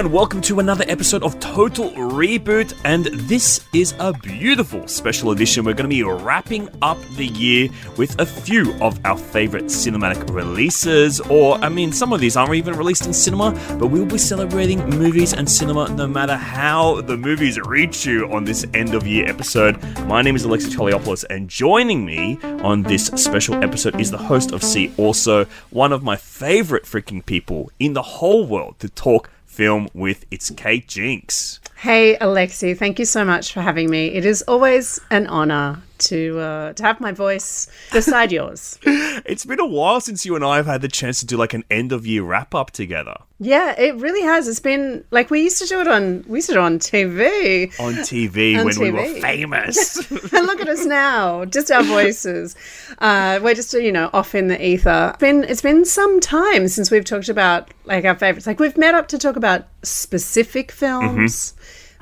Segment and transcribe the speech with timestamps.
[0.00, 5.62] And welcome to another episode of Total Reboot, and this is a beautiful special edition.
[5.62, 10.34] We're going to be wrapping up the year with a few of our favorite cinematic
[10.34, 14.16] releases, or I mean, some of these aren't even released in cinema, but we'll be
[14.16, 19.06] celebrating movies and cinema no matter how the movies reach you on this end of
[19.06, 19.82] year episode.
[20.06, 24.52] My name is Alexei Toliopoulos, and joining me on this special episode is the host
[24.52, 29.28] of See Also, one of my favorite freaking people in the whole world to talk
[29.50, 30.24] film with.
[30.30, 31.60] It's Kate Jinx.
[31.80, 34.08] Hey, Alexei, thank you so much for having me.
[34.08, 38.78] It is always an honor to uh, to have my voice beside yours.
[39.26, 41.52] It's been a while since you and I have had the chance to do like
[41.52, 43.16] an end of year wrap up together.
[43.38, 44.48] Yeah, it really has.
[44.48, 46.78] It's been like we used to do it on we used to do it on
[46.78, 47.78] TV.
[47.78, 49.98] On TV On when we were famous.
[50.32, 52.56] and look at us now, just our voices.
[52.98, 55.10] Uh, we're just you know off in the ether.
[55.10, 58.46] It's been it's been some time since we've talked about like our favorites.
[58.46, 61.54] Like we've met up to talk about specific films,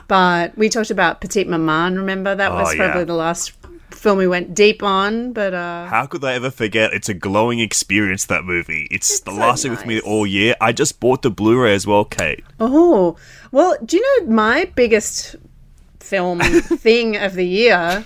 [0.09, 1.97] but we talked about Petite Maman.
[1.97, 2.77] Remember that was Oh, yeah.
[2.87, 3.53] probably the last
[3.91, 5.33] film we went deep on.
[5.33, 6.93] But uh, How could I ever forget?
[6.93, 8.87] It's a glowing experience, that movie.
[8.91, 10.55] It's, the so lasted with me all year.
[10.61, 12.45] I just bought the Blu ray as well, Kate.
[12.61, 13.17] Oh,
[13.53, 15.37] well, do you know my biggest
[16.01, 18.05] film thing of the year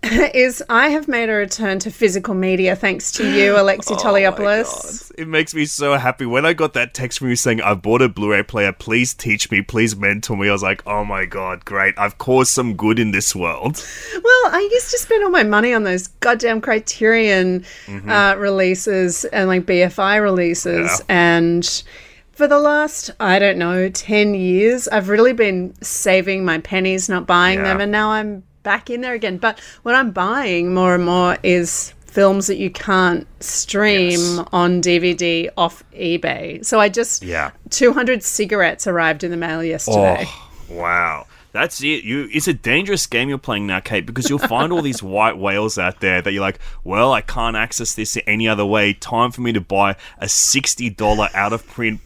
[0.34, 5.12] is I have made a return to physical media thanks to you, Alexei Oh Toliopoulos.
[5.18, 6.24] It makes me so happy.
[6.26, 9.14] When I got that text from you saying, I've bought a Blu ray player, please
[9.14, 11.94] teach me, please mentor me, I was like, oh my god, great.
[11.98, 13.84] I've caused some good in this world.
[14.14, 17.64] Well, I used to spend all my money on those goddamn Criterion
[18.08, 20.88] uh, releases and like BFI releases.
[20.88, 21.04] Mm-hmm.
[21.10, 21.28] Yeah.
[21.38, 21.82] And
[22.32, 27.26] for the last, I don't know, 10 years, I've really been saving my pennies, not
[27.26, 27.64] buying Yeah.
[27.64, 27.80] them.
[27.80, 29.38] And now I'm back in there again.
[29.38, 34.46] But what I'm buying more and more is films that you can't stream Yes.
[34.52, 36.62] on DVD off eBay.
[36.66, 37.52] So I just, Yeah.
[37.70, 40.24] 200 cigarettes arrived in the mail yesterday.
[40.26, 41.26] Oh, wow.
[41.52, 42.04] That's it.
[42.04, 45.38] You it's a dangerous game you're playing now, Kate, because you'll find all these white
[45.38, 48.92] whales out there that you're like, well, I can't access this any other way.
[48.92, 52.00] Time for me to buy a sixty dollar out of print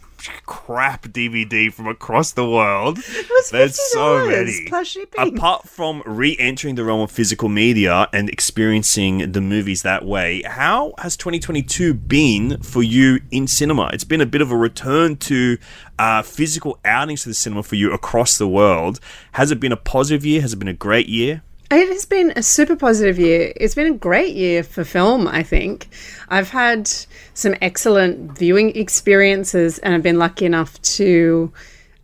[0.46, 2.96] crap DVD from across the world.
[3.50, 5.36] There's so $50 many.
[5.36, 10.94] Apart from re-entering the realm of physical media and experiencing the movies that way, how
[10.98, 13.90] has 2022 been for you in cinema?
[13.92, 15.58] It's been a bit of a return to
[15.98, 19.00] uh, physical outings to the cinema for you across the world.
[19.32, 20.40] Has it been a positive year?
[20.40, 21.42] Has it been a great year?
[21.74, 23.50] It has been a super positive year.
[23.56, 25.88] It's been a great year for film, I think.
[26.28, 26.90] I've had
[27.34, 31.52] some excellent viewing experiences and I've been lucky enough to,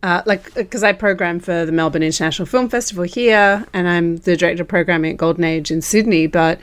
[0.03, 4.35] uh, like, because I program for the Melbourne International Film Festival here and I'm the
[4.35, 6.27] director of programming at Golden Age in Sydney.
[6.27, 6.59] But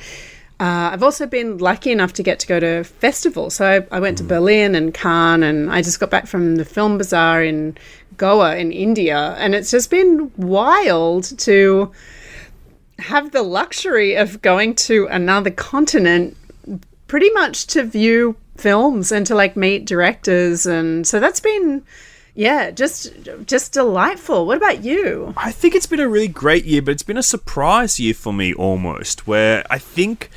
[0.59, 3.55] uh, I've also been lucky enough to get to go to festivals.
[3.55, 6.65] So I, I went to Berlin and Cannes and I just got back from the
[6.65, 7.77] Film Bazaar in
[8.17, 9.37] Goa in India.
[9.39, 11.93] And it's just been wild to
[12.99, 16.37] have the luxury of going to another continent
[17.07, 21.83] pretty much to view films and to like meet directors and so that's been
[22.35, 23.13] yeah just
[23.47, 27.03] just delightful what about you I think it's been a really great year, but it's
[27.03, 30.31] been a surprise year for me almost, where I think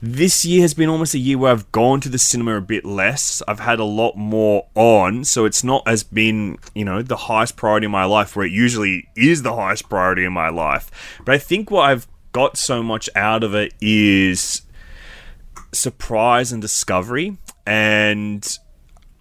[0.00, 2.84] this year has been almost a year where I've gone to the cinema a bit
[2.84, 3.42] less.
[3.46, 7.56] I've had a lot more on, so it's not as been, you know, the highest
[7.56, 10.90] priority in my life where it usually is the highest priority in my life.
[11.24, 14.62] But I think what I've got so much out of it is
[15.72, 17.36] surprise and discovery
[17.66, 18.58] and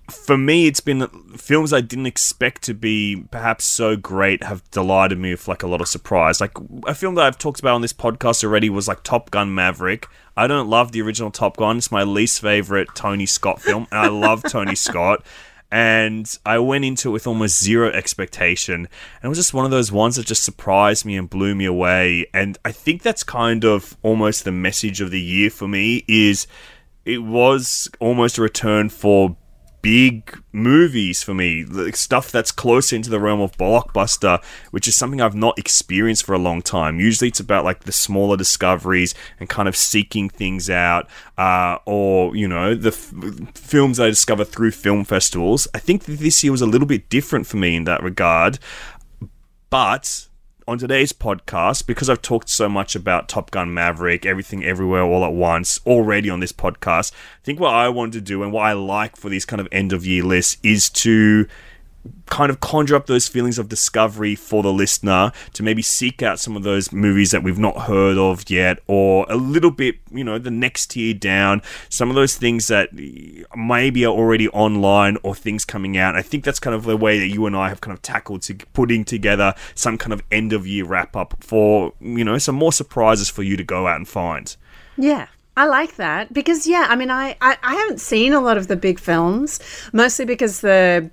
[0.10, 5.18] for me, it's been films I didn't expect to be perhaps so great have delighted
[5.18, 6.40] me with like a lot of surprise.
[6.40, 6.52] Like
[6.86, 10.08] a film that I've talked about on this podcast already was like Top Gun Maverick.
[10.38, 14.00] I don't love the original Top Gun; it's my least favorite Tony Scott film, and
[14.00, 15.26] I love Tony Scott.
[15.72, 19.72] And I went into it with almost zero expectation, and it was just one of
[19.72, 22.28] those ones that just surprised me and blew me away.
[22.34, 26.46] And I think that's kind of almost the message of the year for me is
[27.06, 29.38] it was almost a return for
[29.86, 34.96] big movies for me, like stuff that's closer into the realm of blockbuster, which is
[34.96, 37.00] something I've not experienced for a long time.
[37.00, 41.08] Usually, it's about like the smaller discoveries and kind of seeking things out,
[41.38, 43.14] uh, or you know, the f-
[43.54, 45.68] films I discover through film festivals.
[45.76, 48.58] I think this year was a little bit different for me in that regard,
[49.70, 50.28] but
[50.68, 55.24] on today's podcast, because I've talked so much about Top Gun Maverick, everything everywhere all
[55.24, 58.64] at once already on this podcast, I think what I want to do and what
[58.64, 61.48] I like for these kind of end of year lists is to
[62.28, 66.40] kind of conjure up those feelings of discovery for the listener to maybe seek out
[66.40, 70.24] some of those movies that we've not heard of yet, or a little bit, you
[70.24, 72.90] know, the next tier down, some of those things that
[73.56, 76.16] maybe are already online or things coming out.
[76.16, 78.42] I think that's kind of the way that you and I have kind of tackled
[78.44, 82.56] to putting together some kind of end of year wrap up for, you know, some
[82.56, 84.56] more surprises for you to go out and find.
[84.98, 85.28] Yeah.
[85.58, 88.68] I like that because yeah, I mean I, I, I haven't seen a lot of
[88.68, 89.60] the big films
[89.94, 91.10] mostly because the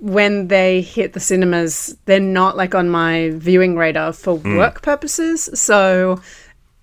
[0.00, 4.58] when they hit the cinemas they're not like on my viewing radar for mm.
[4.58, 5.48] work purposes.
[5.54, 6.20] So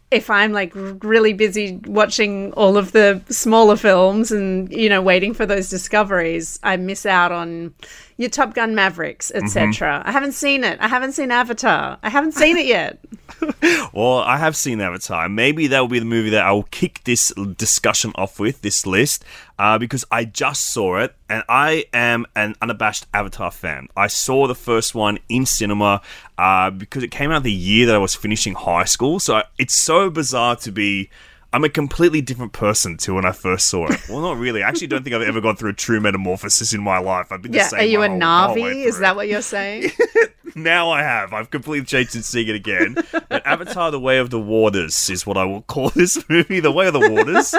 [0.10, 5.34] if I'm like really busy watching all of the smaller films and you know waiting
[5.34, 7.74] for those discoveries, I miss out on
[8.18, 10.00] your Top Gun Mavericks, etc.
[10.00, 10.08] Mm-hmm.
[10.08, 10.80] I haven't seen it.
[10.80, 11.98] I haven't seen Avatar.
[12.04, 13.00] I haven't seen it yet.
[13.94, 15.28] well, I have seen Avatar.
[15.30, 18.86] Maybe that will be the movie that I will kick this discussion off with, this
[18.86, 19.24] list,
[19.58, 23.88] uh, because I just saw it and I am an unabashed Avatar fan.
[23.96, 26.02] I saw the first one in cinema
[26.38, 29.20] uh, because it came out the year that I was finishing high school.
[29.20, 31.10] So it's so bizarre to be
[31.54, 34.10] I'm a completely different person to when I first saw it.
[34.10, 34.64] Well, not really.
[34.64, 37.32] I actually don't think I've ever gone through a true metamorphosis in my life.
[37.32, 37.70] I've been yeah.
[37.74, 38.86] are you a whole, Na'vi?
[38.86, 39.92] Is that what you're saying?
[40.56, 41.32] now I have.
[41.32, 42.96] I've completely changed and seeing it again.
[43.12, 46.60] But Avatar: The Way of the Waters is what I will call this movie.
[46.60, 47.54] The Way of the Waters.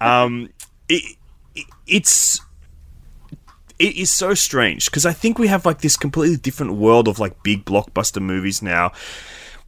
[0.00, 0.50] Um,
[0.88, 1.16] it,
[1.56, 2.40] it it's
[3.80, 7.18] it is so strange because I think we have like this completely different world of
[7.18, 8.92] like big blockbuster movies now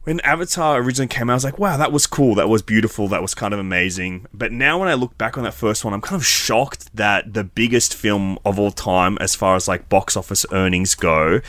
[0.03, 2.35] when Avatar originally came out, I was like, wow, that was cool.
[2.35, 3.07] That was beautiful.
[3.07, 4.25] That was kind of amazing.
[4.33, 7.33] But now when I look back on that first one, I'm kind of shocked that
[7.33, 11.39] the biggest film of all time, as far as like box office earnings go,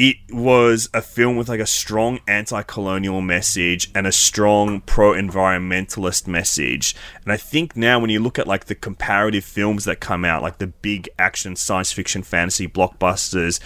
[0.00, 6.96] it was a film with like a strong anti-colonial message and a strong pro-environmentalist message
[7.22, 10.42] and i think now when you look at like the comparative films that come out
[10.42, 13.60] like the big action science fiction fantasy blockbusters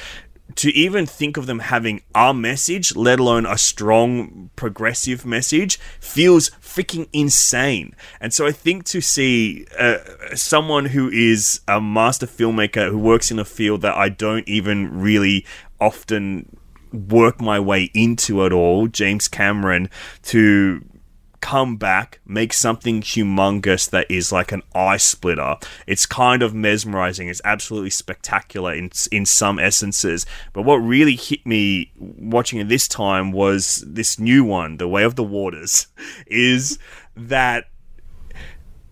[0.56, 6.50] to even think of them having a message, let alone a strong progressive message, feels
[6.60, 7.94] freaking insane.
[8.20, 9.98] And so I think to see uh,
[10.34, 15.00] someone who is a master filmmaker who works in a field that I don't even
[15.00, 15.44] really
[15.80, 16.56] often
[16.92, 19.90] work my way into at all, James Cameron,
[20.24, 20.84] to
[21.44, 25.56] come back, make something humongous that is like an eye splitter.
[25.86, 27.28] It's kind of mesmerizing.
[27.28, 30.24] It's absolutely spectacular in in some essences.
[30.54, 35.04] But what really hit me watching it this time was this new one, The Way
[35.04, 35.88] of the Waters,
[36.26, 36.78] is
[37.14, 37.66] that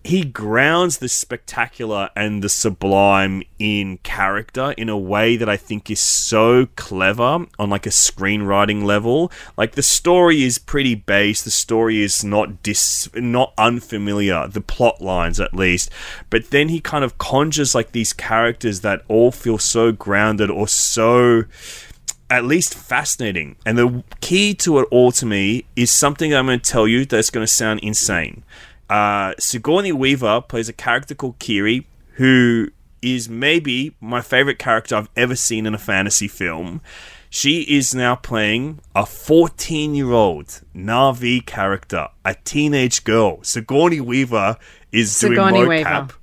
[0.03, 5.89] he grounds the spectacular and the sublime in character in a way that I think
[5.89, 9.31] is so clever on like a screenwriting level.
[9.55, 15.01] Like the story is pretty base, the story is not dis not unfamiliar, the plot
[15.01, 15.89] lines at least.
[16.29, 20.67] But then he kind of conjures like these characters that all feel so grounded or
[20.67, 21.43] so
[22.29, 23.55] at least fascinating.
[23.65, 27.05] And the key to it all to me is something I'm going to tell you
[27.05, 28.43] that's going to sound insane.
[28.93, 31.87] Uh, Sigourney Weaver plays a character called Kiri,
[32.17, 32.69] who
[33.01, 36.79] is maybe my favorite character I've ever seen in a fantasy film.
[37.27, 43.41] She is now playing a 14 year old Na'vi character, a teenage girl.
[43.41, 44.57] Sigourney Weaver
[44.91, 46.13] is Sigourney doing mocap.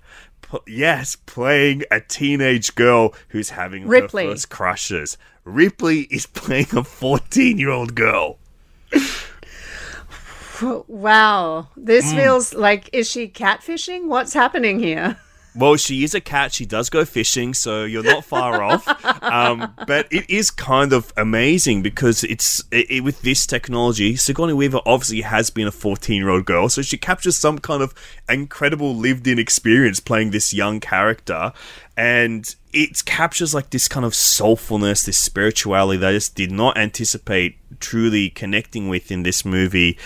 [0.52, 0.64] Weaver.
[0.68, 4.26] yes, playing a teenage girl who's having Ripley.
[4.26, 5.18] her first crushes.
[5.42, 8.38] Ripley is playing a 14 year old girl.
[10.88, 11.68] Wow.
[11.76, 12.16] This mm.
[12.16, 14.08] feels like, is she catfishing?
[14.08, 15.16] What's happening here?
[15.52, 16.52] Well, she is a cat.
[16.52, 18.86] She does go fishing, so you're not far off.
[19.20, 24.14] Um, but it is kind of amazing because it's it, it, with this technology.
[24.14, 27.82] Sigourney Weaver obviously has been a 14 year old girl, so she captures some kind
[27.82, 27.92] of
[28.28, 31.52] incredible lived in experience playing this young character.
[31.96, 36.78] And it captures like this kind of soulfulness, this spirituality that I just did not
[36.78, 39.98] anticipate truly connecting with in this movie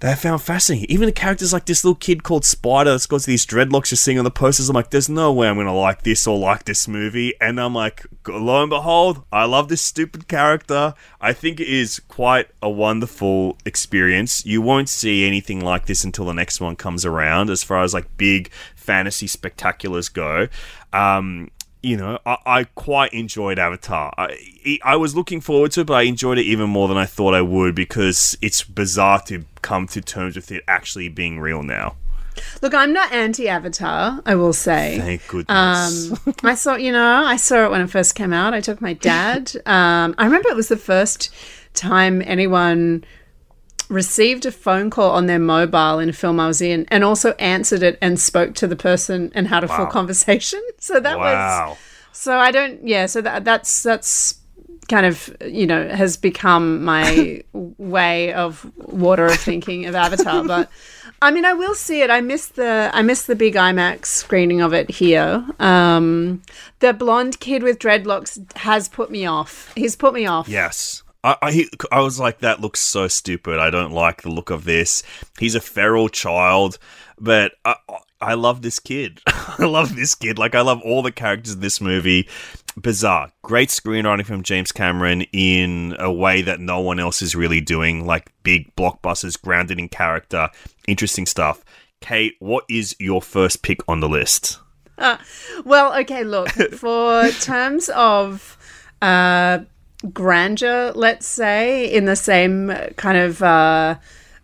[0.00, 0.88] that I found fascinating.
[0.90, 4.18] Even the characters like this little kid called Spider that's got these dreadlocks you're seeing
[4.18, 4.68] on the posters.
[4.68, 7.34] I'm like, there's no way I'm going to like this or like this movie.
[7.40, 10.94] And I'm like, lo and behold, I love this stupid character.
[11.20, 14.46] I think it is quite a wonderful experience.
[14.46, 17.92] You won't see anything like this until the next one comes around as far as
[17.92, 20.48] like big fantasy spectaculars go.
[20.92, 21.50] Um,
[21.82, 24.12] you know, I, I, quite enjoyed Avatar.
[24.18, 27.06] I, I was looking forward to it, but I enjoyed it even more than I
[27.06, 31.62] thought I would because it's bizarre to come to terms with it actually being real
[31.62, 31.96] now.
[32.62, 34.22] Look, I'm not anti-Avatar.
[34.24, 34.98] I will say.
[34.98, 36.12] Thank goodness.
[36.12, 38.54] Um, I saw, you know, I saw it when it first came out.
[38.54, 39.52] I took my dad.
[39.68, 41.32] Um, I remember it was the first
[41.74, 43.04] time anyone
[43.88, 47.32] received a phone call on their mobile in a film I was in and also
[47.32, 49.76] answered it and spoke to the person and had a wow.
[49.76, 50.60] full conversation.
[50.80, 51.70] So that wow.
[51.70, 51.78] was
[52.12, 52.86] So I don't.
[52.86, 53.06] Yeah.
[53.06, 54.38] So that that's that's
[54.88, 60.44] kind of you know has become my way of water of thinking of Avatar.
[60.44, 60.70] But
[61.20, 62.10] I mean, I will see it.
[62.10, 65.44] I missed the I missed the big IMAX screening of it here.
[65.58, 66.42] Um,
[66.78, 69.72] the blonde kid with dreadlocks has put me off.
[69.74, 70.48] He's put me off.
[70.48, 71.02] Yes.
[71.24, 73.58] I, I, I was like, that looks so stupid.
[73.58, 75.02] I don't like the look of this.
[75.38, 76.78] He's a feral child,
[77.18, 77.76] but I,
[78.20, 79.20] I love this kid.
[79.26, 80.38] I love this kid.
[80.38, 82.28] Like, I love all the characters in this movie.
[82.80, 83.32] Bizarre.
[83.42, 88.06] Great screenwriting from James Cameron in a way that no one else is really doing.
[88.06, 90.50] Like, big blockbusters, grounded in character,
[90.86, 91.64] interesting stuff.
[92.00, 94.58] Kate, what is your first pick on the list?
[95.64, 98.56] Well, okay, look, for terms of
[99.00, 99.60] uh,
[100.12, 103.42] grandeur, let's say, in the same kind of.
[103.42, 103.96] Uh,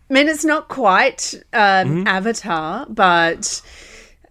[0.09, 3.61] I mean, it's not quite um, Avatar, but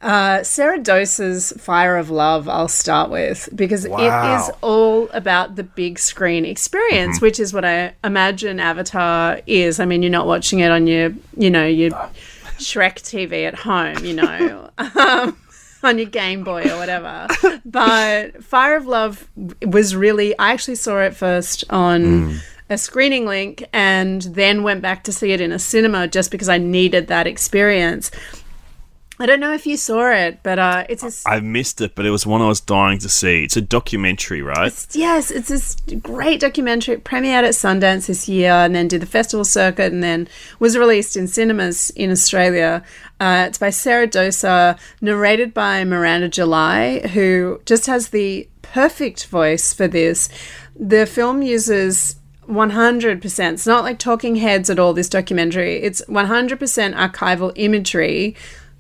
[0.01, 4.37] uh, Sarah Dosa's Fire of Love, I'll start with, because it Wow.
[4.37, 9.81] is all about the big screen experience, which is what I imagine Avatar is.
[9.81, 11.91] I mean, you're not watching it on your, you know, your
[12.59, 14.71] Shrek TV at home, you know.
[14.79, 15.37] um,
[15.85, 17.27] on your Game Boy or whatever.
[17.65, 19.29] But Fire of Love
[19.67, 22.39] was really, I actually saw it first on mm.
[22.71, 26.49] a screening link and then went back to see it in a cinema just because
[26.49, 28.11] I needed that experience.
[29.19, 32.05] I don't know if you saw it, but uh, it's this, I missed it, but
[32.05, 33.45] it was one I was dying to see.
[33.45, 34.73] It's a documentary, right?
[34.93, 36.97] yes, it's this great documentary.
[36.97, 40.27] It premiered at Sundance this year and then did the festival circuit and then
[40.59, 42.83] was released in cinemas in Australia.
[43.21, 49.73] Uh, it's by Sarah Dosa, narrated by Miranda July, who just has the perfect voice
[49.73, 50.29] for this.
[50.75, 52.17] The film uses
[52.49, 53.53] 100%.
[53.53, 55.77] It's not like talking heads at all, this documentary.
[55.77, 58.35] It's 100% archival imagery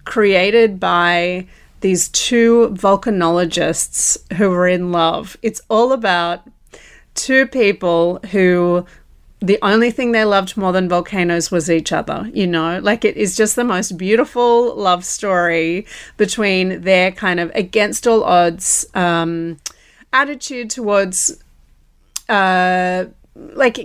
[0.04, 1.46] created by
[1.80, 5.36] these two volcanologists who were in love.
[5.42, 6.42] It's all about
[7.14, 8.86] two people who
[9.40, 12.80] the only thing they loved more than volcanoes was each other, you know?
[12.82, 18.24] Like it is just the most beautiful love story between their kind of against all
[18.24, 19.58] odds um,
[20.14, 21.44] attitude towards
[22.30, 23.76] uh, like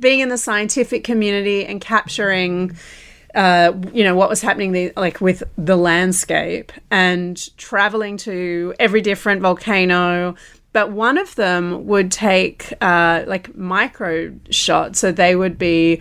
[0.00, 2.76] being in the scientific community and capturing
[3.34, 9.00] uh, you know what was happening the, like with the landscape and traveling to every
[9.00, 10.34] different volcano.
[10.72, 14.98] But one of them would take uh, like micro shots.
[14.98, 16.00] So they would be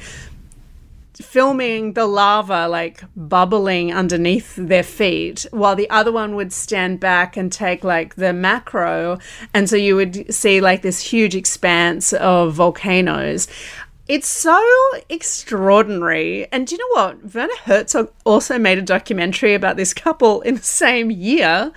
[1.13, 7.37] filming the lava like bubbling underneath their feet while the other one would stand back
[7.37, 9.19] and take like the macro.
[9.53, 13.47] And so you would see like this huge expanse of volcanoes
[14.07, 14.61] it's so
[15.09, 20.41] extraordinary and do you know what werner herzog also made a documentary about this couple
[20.41, 21.71] in the same year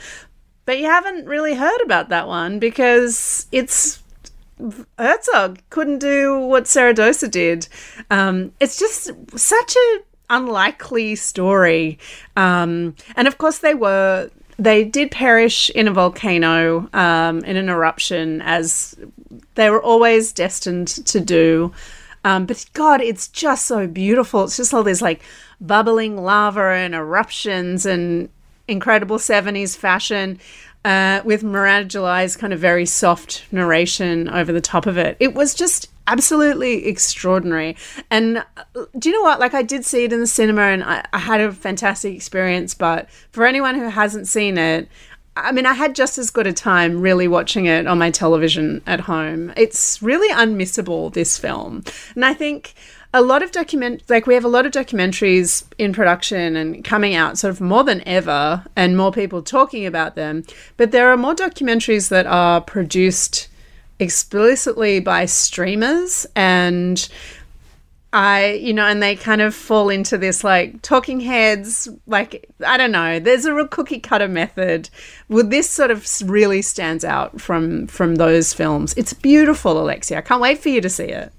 [0.65, 4.03] but you haven't really heard about that one because it's
[4.99, 7.69] Herzog couldn't do what Sarah Dosa did.
[8.11, 9.99] Um, it's just such a
[10.31, 11.99] unlikely story.
[12.37, 17.69] Um, and of course, they were they did perish in a volcano um, in an
[17.69, 18.97] eruption, as
[19.55, 21.73] they were always destined to do.
[22.27, 24.43] Um, but God, it's just so beautiful.
[24.43, 25.23] It's just all this like
[25.61, 28.29] bubbling lava and eruptions and
[28.67, 30.41] incredible 70s fashion
[30.85, 35.17] uh, with Miranda July's kind of very soft narration over the top of it.
[35.21, 37.77] It was just absolutely extraordinary.
[38.11, 39.39] And uh, do you know what?
[39.39, 42.75] Like, I did see it in the cinema and I, I had a fantastic experience.
[42.75, 44.89] But for anyone who hasn't seen it,
[45.37, 48.81] I mean, I had just as good a time really watching it on my television
[48.87, 49.53] at home.
[49.55, 51.85] It's really unmissable, this film.
[52.15, 52.75] And I think
[53.13, 57.15] a lot of document like we have a lot of documentaries in production and coming
[57.15, 60.45] out sort of more than ever and more people talking about them
[60.77, 63.49] but there are more documentaries that are produced
[63.99, 67.09] explicitly by streamers and
[68.17, 72.79] I, you know, and they kind of fall into this like talking heads, like, I
[72.79, 74.89] don't know, there's a real cookie cutter method.
[75.29, 78.95] Well, this sort of really stands out from from those films.
[78.97, 80.17] It's beautiful, Alexia.
[80.17, 81.31] I can't wait for you to see it.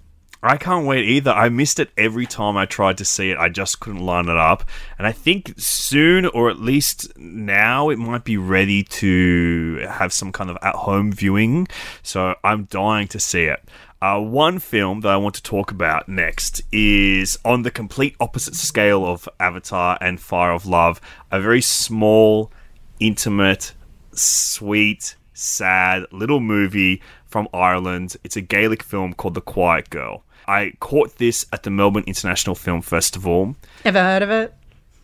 [0.44, 1.32] I can't wait either.
[1.32, 3.40] I missed it every time I tried to see it.
[3.40, 4.64] I just couldn't line it up.
[5.00, 10.32] And I think soon, or at least now, it might be ready to have some
[10.32, 11.68] kind of at home viewing.
[12.04, 13.68] So I'm dying to see it.
[14.00, 18.54] Uh, one film that I want to talk about next is on the complete opposite
[18.54, 21.01] scale of Avatar and Fire of Love,
[21.32, 22.51] a very small,
[23.00, 23.74] intimate,
[24.12, 28.16] sweet, sad little movie from Ireland.
[28.24, 30.24] It's a Gaelic film called The Quiet Girl.
[30.48, 33.56] I caught this at the Melbourne International Film Festival.
[33.84, 34.54] Ever heard of it?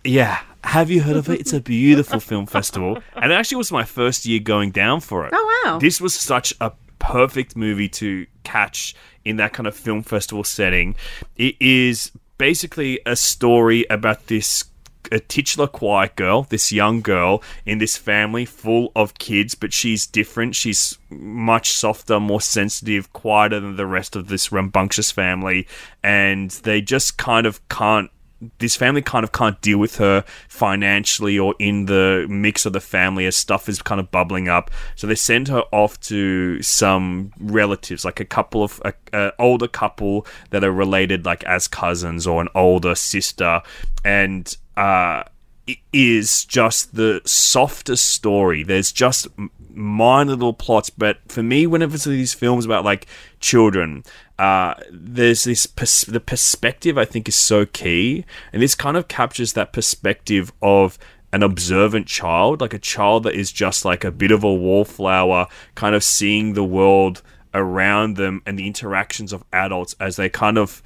[0.03, 0.39] Yeah.
[0.63, 1.39] Have you heard of it?
[1.39, 2.99] It's a beautiful film festival.
[3.15, 5.33] And it actually was my first year going down for it.
[5.35, 5.79] Oh, wow.
[5.79, 6.71] This was such a
[7.03, 8.95] perfect movie to catch
[9.25, 10.95] in that kind of film festival setting.
[11.35, 14.63] It is basically a story about this
[15.11, 20.07] a titular quiet girl, this young girl in this family full of kids, but she's
[20.07, 20.55] different.
[20.55, 25.67] She's much softer, more sensitive, quieter than the rest of this rambunctious family,
[26.01, 28.09] and they just kind of can't
[28.59, 32.79] this family kind of can't deal with her financially or in the mix of the
[32.79, 34.71] family as stuff is kind of bubbling up.
[34.95, 39.67] So they send her off to some relatives, like a couple of a, a older
[39.67, 43.61] couple that are related, like as cousins or an older sister,
[44.03, 45.23] and uh,
[45.67, 48.63] it is just the softest story.
[48.63, 49.27] There's just
[49.69, 53.07] minor little plots, but for me, whenever it's these films about like
[53.39, 54.03] children,
[54.39, 59.07] uh, there's this pers- the perspective I think is so key, and this kind of
[59.07, 60.97] captures that perspective of
[61.31, 65.47] an observant child, like a child that is just like a bit of a wallflower,
[65.75, 67.21] kind of seeing the world
[67.53, 70.81] around them and the interactions of adults as they kind of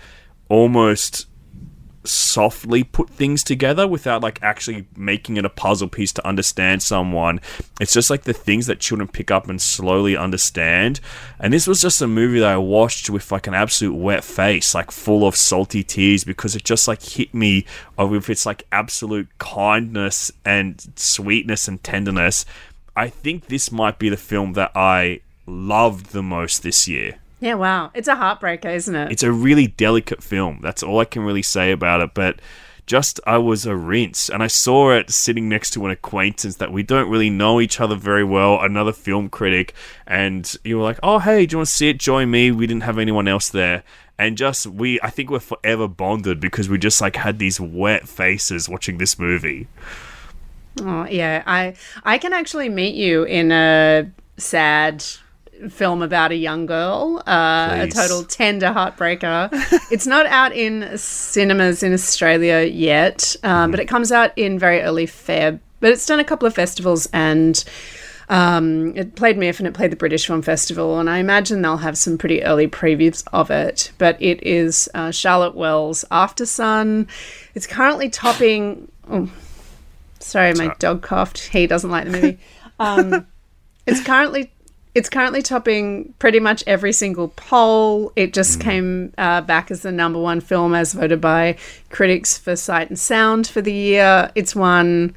[0.50, 1.28] almost
[2.08, 7.40] softly put things together without like actually making it a puzzle piece to understand someone.
[7.80, 11.00] It's just like the things that children pick up and slowly understand.
[11.40, 14.74] And this was just a movie that I watched with like an absolute wet face,
[14.74, 17.66] like full of salty tears because it just like hit me
[17.98, 22.46] with its like absolute kindness and sweetness and tenderness.
[22.96, 27.20] I think this might be the film that I loved the most this year.
[27.40, 27.92] Yeah, wow.
[27.94, 29.12] It's a heartbreaker, isn't it?
[29.12, 30.60] It's a really delicate film.
[30.62, 32.14] That's all I can really say about it.
[32.14, 32.40] But
[32.88, 36.72] just I was a rinse, and I saw it sitting next to an acquaintance that
[36.72, 39.74] we don't really know each other very well, another film critic,
[40.08, 42.00] and you were like, "Oh, hey, do you want to see it?
[42.00, 43.84] Join me." We didn't have anyone else there,
[44.18, 48.08] and just we, I think we're forever bonded because we just like had these wet
[48.08, 49.68] faces watching this movie.
[50.82, 55.04] Oh yeah, I I can actually meet you in a sad
[55.70, 59.50] film about a young girl, uh, a total tender heartbreaker.
[59.92, 64.82] it's not out in cinemas in Australia yet, um, but it comes out in very
[64.82, 65.60] early Feb.
[65.80, 67.64] But it's done a couple of festivals and.
[68.30, 71.78] Um, it played MIFF and it played the British Film Festival, and I imagine they'll
[71.78, 73.94] have some pretty early previews of it.
[73.98, 77.08] But it is uh, Charlotte Wells' Aftersun.
[77.56, 78.92] It's currently topping.
[79.10, 79.32] Oh,
[80.20, 81.40] sorry, my dog coughed.
[81.40, 82.40] He doesn't like the movie.
[82.80, 83.26] Um,
[83.88, 84.52] it's currently
[84.96, 88.12] it's currently topping pretty much every single poll.
[88.16, 91.58] It just came uh, back as the number one film as voted by
[91.90, 94.32] critics for Sight and Sound for the year.
[94.36, 95.14] It's won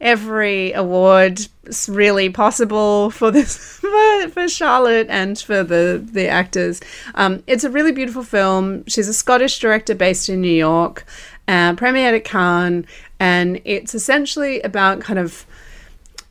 [0.00, 1.40] every award
[1.88, 6.80] really possible for this for, for Charlotte and for the the actors.
[7.14, 8.84] Um, it's a really beautiful film.
[8.86, 11.04] She's a Scottish director based in New York,
[11.48, 12.86] uh, premiered at Cannes,
[13.18, 15.46] and it's essentially about kind of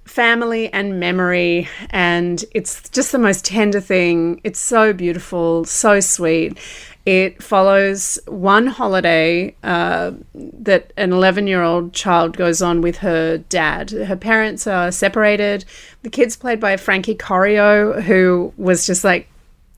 [0.10, 4.42] family and memory and it's just the most tender thing.
[4.44, 6.58] It's so beautiful so sweet.
[7.06, 13.38] It follows one holiday uh, that an 11 year old child goes on with her
[13.38, 13.92] dad.
[13.92, 15.64] Her parents are separated.
[16.02, 19.30] The kid's played by frankie corio who was just like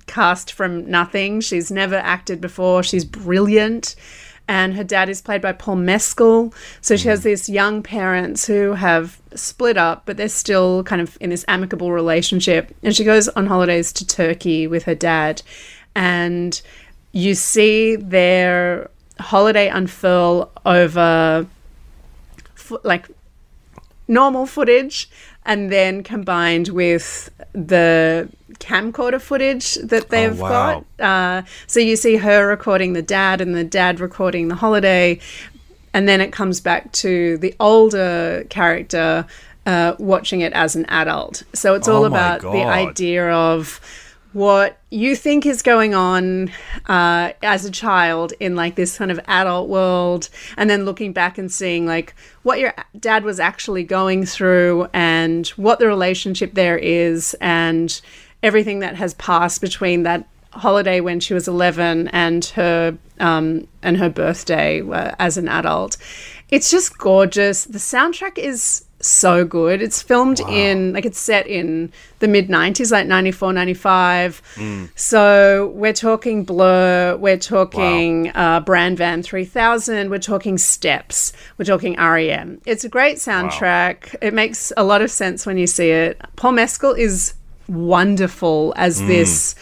[0.08, 1.42] cast from nothing.
[1.42, 2.84] She's never acted before.
[2.84, 3.96] She's brilliant
[4.52, 6.54] and her dad is played by Paul Mescal.
[6.82, 7.24] So she has mm.
[7.24, 11.94] these young parents who have split up, but they're still kind of in this amicable
[11.94, 12.76] relationship.
[12.84, 15.42] And she goes on holidays to Turkey with her dad,
[15.96, 16.62] and
[17.14, 18.90] you see their
[19.22, 21.48] holiday unfurl over
[22.84, 23.08] like
[24.10, 25.10] normal footage
[25.46, 28.28] and then combined with the
[28.60, 30.84] camcorder footage that they've wow.
[30.98, 31.06] got.
[31.06, 35.20] Uh, so you see her recording the dad and the dad recording the holiday.
[35.94, 39.26] And then it comes back to the older character
[39.66, 41.44] uh, watching it as an adult.
[41.54, 43.80] So it's all Oh about the idea of
[44.34, 46.50] what you think is going on
[46.88, 51.38] uh, as a child in like this kind of adult world and then looking back
[51.38, 56.78] and seeing like what your dad was actually going through and what the relationship there
[56.78, 58.02] is and
[58.44, 63.98] everything that has passed between that holiday when she was 11 and her um, and
[63.98, 65.98] her birthday uh, as an adult.
[66.50, 67.64] It's just gorgeous.
[67.64, 69.82] The soundtrack is so good.
[69.82, 74.42] It's filmed in like it's set in the mid 90s like 94 95
[74.96, 81.96] so we're talking blur we're talking uh, Bran Van 3000 we're talking steps we're talking
[81.98, 84.16] rem it's a great soundtrack.
[84.22, 86.22] It makes a lot of sense when you see it.
[86.36, 87.34] Paul mescal is
[87.72, 89.56] wonderful as this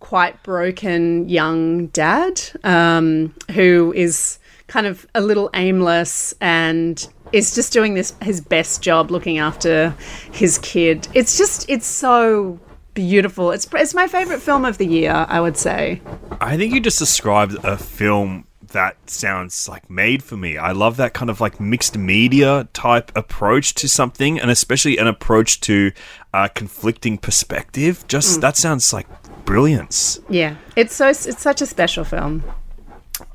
[0.00, 7.72] quite broken young dad um, who is kind of a little aimless and is just
[7.72, 9.94] doing this his best job looking after
[10.32, 11.08] his kid.
[11.14, 12.58] It's just it's so
[12.94, 13.52] beautiful.
[13.52, 16.00] It's it's my favorite film of the year, I would say.
[16.40, 20.56] I think you just described a film that sounds like made for me.
[20.56, 25.06] I love that kind of like mixed media type approach to something, and especially an
[25.06, 25.92] approach to
[26.34, 28.04] a conflicting perspective.
[28.08, 29.06] Just that sounds like
[29.44, 30.20] brilliance.
[30.28, 32.42] Yeah, it's so it's such a special film.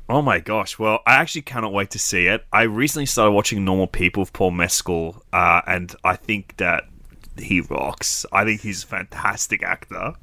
[0.08, 0.78] Oh my gosh!
[0.78, 2.44] Well, I actually cannot wait to see it.
[2.52, 6.84] I recently started watching Normal People with Paul Mescal, uh, and I think that
[7.38, 8.26] he rocks.
[8.32, 10.14] I think he's a fantastic actor.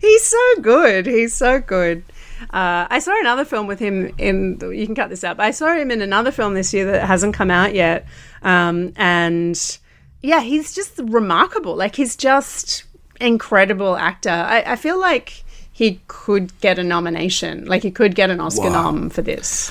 [0.00, 1.06] He's so good.
[1.06, 2.02] He's so good.
[2.44, 4.58] Uh, I saw another film with him in.
[4.62, 5.36] You can cut this out.
[5.36, 8.06] But I saw him in another film this year that hasn't come out yet,
[8.42, 9.78] um, and
[10.22, 11.76] yeah, he's just remarkable.
[11.76, 12.84] Like he's just
[13.20, 14.30] incredible actor.
[14.30, 17.66] I, I feel like he could get a nomination.
[17.66, 18.82] Like he could get an Oscar Wow.
[18.90, 19.70] nom for this.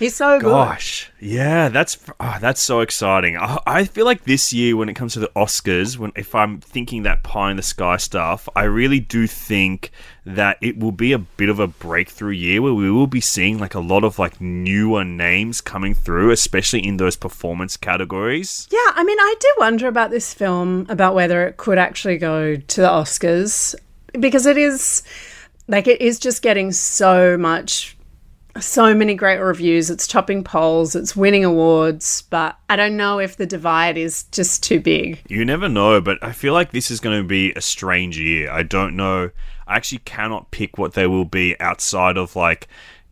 [0.00, 0.48] He's so good.
[0.48, 3.36] Gosh, yeah, that's oh, that's so exciting.
[3.36, 6.58] I, I feel like this year, when it comes to the Oscars, when if I'm
[6.58, 9.90] thinking that pie in the sky stuff, I really do think
[10.24, 13.58] that it will be a bit of a breakthrough year where we will be seeing
[13.58, 18.68] like a lot of like newer names coming through, especially in those performance categories.
[18.70, 22.56] Yeah, I mean, I do wonder about this film, about whether it could actually go
[22.56, 23.74] to the Oscars,
[24.18, 25.02] because it is
[25.68, 27.98] like it is just getting so much,
[28.58, 29.90] so many great reviews.
[29.90, 34.62] It's topping polls, it's winning awards, but I don't know if the divide is just
[34.62, 35.20] too big.
[35.28, 38.50] You never know, but I feel like this is going to be a strange year.
[38.50, 39.30] I don't know.
[39.66, 42.68] I actually cannot pick what they will be outside of like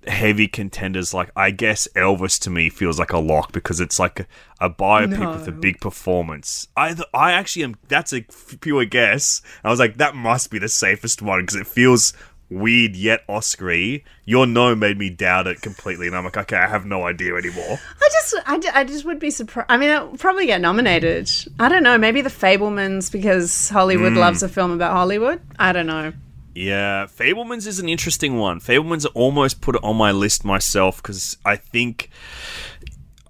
[0.07, 1.15] heavy contenders.
[1.15, 4.27] Like I guess Elvis to me feels like a lock because it's like a,
[4.61, 6.69] a biopic with a big performance.
[6.77, 7.77] I th- I actually am.
[7.89, 9.43] That's a f- pure guess.
[9.63, 12.13] I was like, that must be the safest one because it feels
[12.51, 14.03] weird yet Oscar-y.
[14.25, 17.35] Your no made me doubt it completely, and I'm like, okay, I have no idea
[17.35, 17.79] anymore.
[18.01, 19.67] I just, I, I just would be surprised.
[19.71, 21.31] I mean, it'll probably get nominated.
[21.59, 21.99] I don't know.
[21.99, 24.19] Maybe the Fabelmans because Hollywood hmm.
[24.19, 25.41] loves a film about Hollywood.
[25.59, 26.13] I don't know.
[26.55, 28.59] Yeah, Fabelmans is an interesting one.
[28.59, 32.11] Fabelmans almost put it on my list myself because I think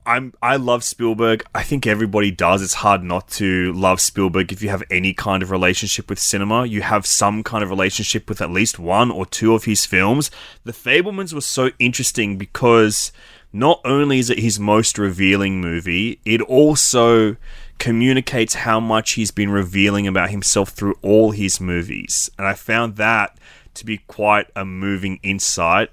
[0.09, 1.44] I'm I love Spielberg.
[1.55, 2.62] I think everybody does.
[2.62, 6.64] It's hard not to love Spielberg if you have any kind of relationship with cinema.
[6.64, 10.31] You have some kind of relationship with at least one or two of his films.
[10.64, 13.12] The Fabelmans was so interesting because
[13.53, 17.37] not only is it his most revealing movie, it also
[17.79, 22.31] communicates how much he's been revealing about himself through all his movies.
[22.38, 23.37] And I found that
[23.75, 25.90] to be quite a moving insight.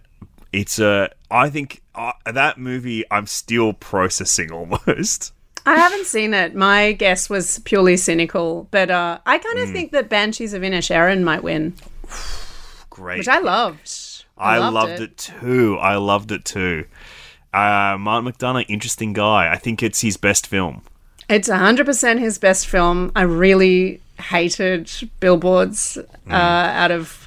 [0.54, 5.34] It's a, I think uh, that movie I'm still processing almost.
[5.66, 6.54] I haven't seen it.
[6.54, 11.24] My guess was purely cynical, but uh, I kind of think that Banshees of Inisherin
[11.24, 11.74] might win,
[12.92, 13.18] Great.
[13.18, 13.92] which I loved.
[14.38, 15.18] I loved loved, it.
[15.18, 15.78] too.
[15.80, 16.86] I loved it too.
[17.52, 19.52] Uh, Martin McDonagh, interesting guy.
[19.52, 20.84] I think it's his best film.
[21.30, 23.12] It's 100% his best film.
[23.16, 25.98] I really hated billboards
[26.30, 27.25] uh, out of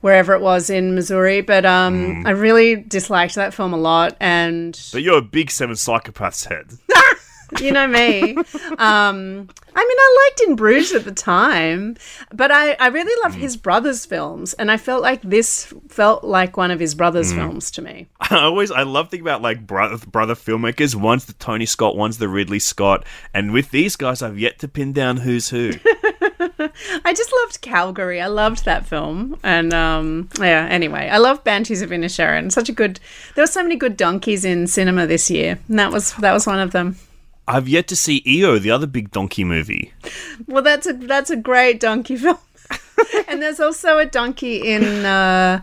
[0.00, 4.16] wherever it was in Missouri, but um, I really disliked that film a lot.
[4.20, 6.72] And But you're a big Seven Psychopaths head.
[7.60, 8.36] you know me.
[8.78, 11.96] Um, I mean, I liked In Bruges at the time,
[12.32, 16.56] but I, I really love his brother's films, and I felt like this felt like
[16.56, 18.08] one of his brother's films to me.
[18.20, 20.94] I always I love thinking about like brother brother filmmakers.
[20.94, 24.68] One's the Tony Scott, one's the Ridley Scott, and with these guys, I've yet to
[24.68, 25.72] pin down who's who.
[27.04, 28.20] I just loved Calvary.
[28.20, 30.66] I loved that film, and um, yeah.
[30.70, 32.52] Anyway, I love Banshees of Inisherin.
[32.52, 33.00] Such a good.
[33.34, 36.46] There were so many good donkeys in cinema this year, and that was that was
[36.46, 36.96] one of them.
[37.46, 39.92] I've yet to see EO, the other big donkey movie.
[40.46, 42.38] Well, that's a that's a great donkey film,
[43.28, 45.62] and there's also a donkey in uh,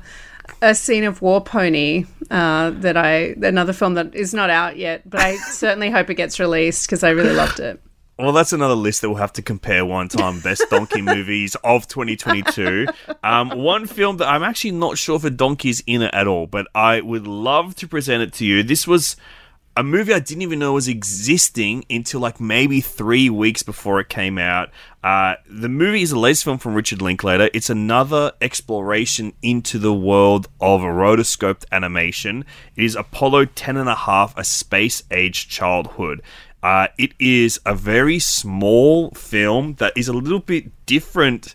[0.62, 5.08] a scene of War Pony uh, that I another film that is not out yet,
[5.10, 7.82] but I certainly hope it gets released because I really loved it.
[8.18, 10.40] Well, that's another list that we'll have to compare one time.
[10.40, 12.88] Best donkey movies of 2022.
[13.22, 16.48] Um, one film that I'm actually not sure if a donkey's in it at all,
[16.48, 18.64] but I would love to present it to you.
[18.64, 19.18] This was
[19.76, 24.08] a movie I didn't even know was existing until like maybe three weeks before it
[24.08, 24.70] came out.
[25.04, 27.50] Uh, the movie is the latest film from Richard Linklater.
[27.54, 32.46] It's another exploration into the world of rotoscoped animation.
[32.78, 36.22] It is Apollo 10 and a half, A Space Age Childhood.
[36.66, 41.54] Uh, it is a very small film that is a little bit different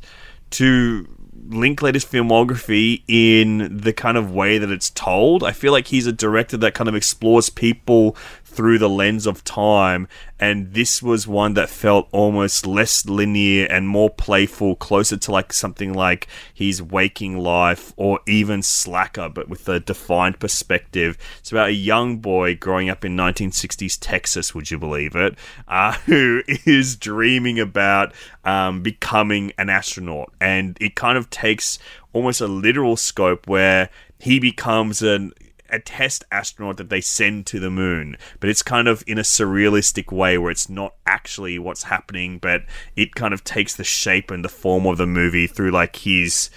[0.50, 1.04] to
[1.48, 5.42] Linklater's filmography in the kind of way that it's told.
[5.42, 8.16] I feel like he's a director that kind of explores people
[8.50, 10.08] through the lens of time
[10.40, 15.52] and this was one that felt almost less linear and more playful, closer to like
[15.52, 21.18] something like his waking life or even Slacker, but with a defined perspective.
[21.40, 25.36] It's about a young boy growing up in 1960s Texas, would you believe it,
[25.68, 31.78] uh, who is dreaming about um, becoming an astronaut, and it kind of takes
[32.14, 35.32] almost a literal scope where he becomes an
[35.72, 39.22] a test astronaut that they send to the moon, but it's kind of in a
[39.22, 42.62] surrealistic way where it's not actually what's happening, but
[42.96, 46.50] it kind of takes the shape and the form of the movie through like his.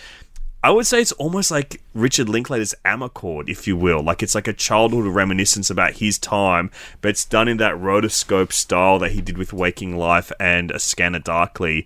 [0.65, 4.01] I would say it's almost like Richard Linklater's Amarcord, if you will.
[4.01, 6.71] Like it's like a childhood reminiscence about his time,
[7.01, 10.79] but it's done in that rotoscope style that he did with Waking Life and A
[10.79, 11.85] Scanner Darkly.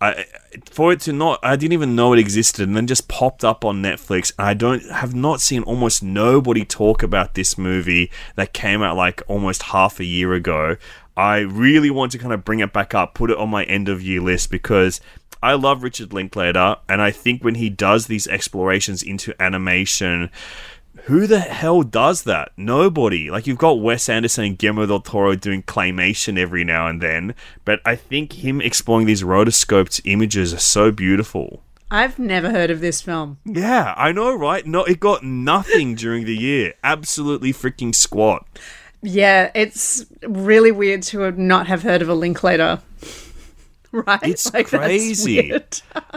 [0.00, 0.26] I,
[0.70, 3.64] for it to not, I didn't even know it existed, and then just popped up
[3.64, 4.32] on Netflix.
[4.38, 9.22] I don't have not seen almost nobody talk about this movie that came out like
[9.26, 10.76] almost half a year ago.
[11.16, 13.88] I really want to kind of bring it back up, put it on my end
[13.88, 15.00] of year list because
[15.42, 20.30] I love Richard Linklater, and I think when he does these explorations into animation,
[21.08, 22.52] who the hell does that?
[22.54, 23.30] Nobody.
[23.30, 27.34] Like you've got Wes Anderson and Guillermo del Toro doing claymation every now and then,
[27.64, 31.62] but I think him exploring these rotoscoped images are so beautiful.
[31.90, 33.38] I've never heard of this film.
[33.46, 34.66] Yeah, I know, right?
[34.66, 36.74] No, it got nothing during the year.
[36.84, 38.46] Absolutely freaking squat.
[39.00, 42.82] Yeah, it's really weird to not have heard of a Linklater.
[43.92, 44.20] right?
[44.22, 45.52] It's Like, crazy.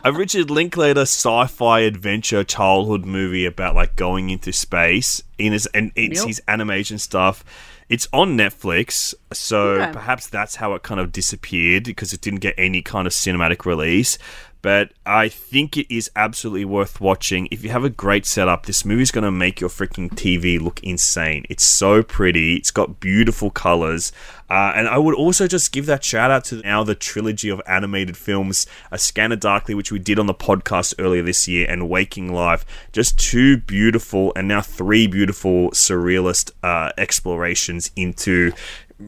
[0.04, 5.92] a Richard Linklater sci-fi adventure childhood movie about like going into space in his and
[5.96, 6.28] it's Yep.
[6.28, 7.44] his animation stuff.
[7.90, 9.92] It's on Netflix, so Okay.
[9.92, 13.66] perhaps that's how it kind of disappeared because it didn't get any kind of cinematic
[13.66, 14.18] release.
[14.62, 17.48] But I think it is absolutely worth watching.
[17.50, 20.60] If you have a great setup, this movie is going to make your freaking TV
[20.60, 21.46] look insane.
[21.50, 22.56] It's so pretty.
[22.58, 24.12] It's got beautiful colors.
[24.52, 27.62] Uh, and I would also just give that shout out to now the trilogy of
[27.66, 31.90] animated films, A Scanner Darkly, which we did on the podcast earlier this year, and
[31.90, 32.66] Waking Life.
[32.92, 38.52] Just two beautiful and now three beautiful surrealist uh, explorations into,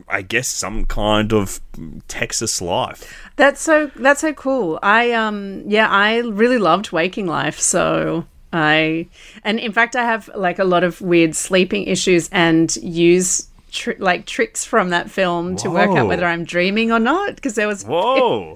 [0.07, 1.59] I guess, some kind of
[2.07, 3.31] Texas life.
[3.35, 4.79] That's so that's so cool.
[4.81, 9.07] I um yeah, I really loved Waking Life, so I
[9.43, 13.91] and in fact I have like a lot of weird sleeping issues and use tr-
[13.97, 17.67] like tricks from that film to work out whether I'm dreaming or not because there
[17.67, 18.55] was Whoa!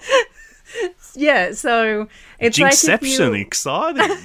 [1.15, 2.07] yeah, so
[2.39, 4.17] it's like Jinxception, you, exciting.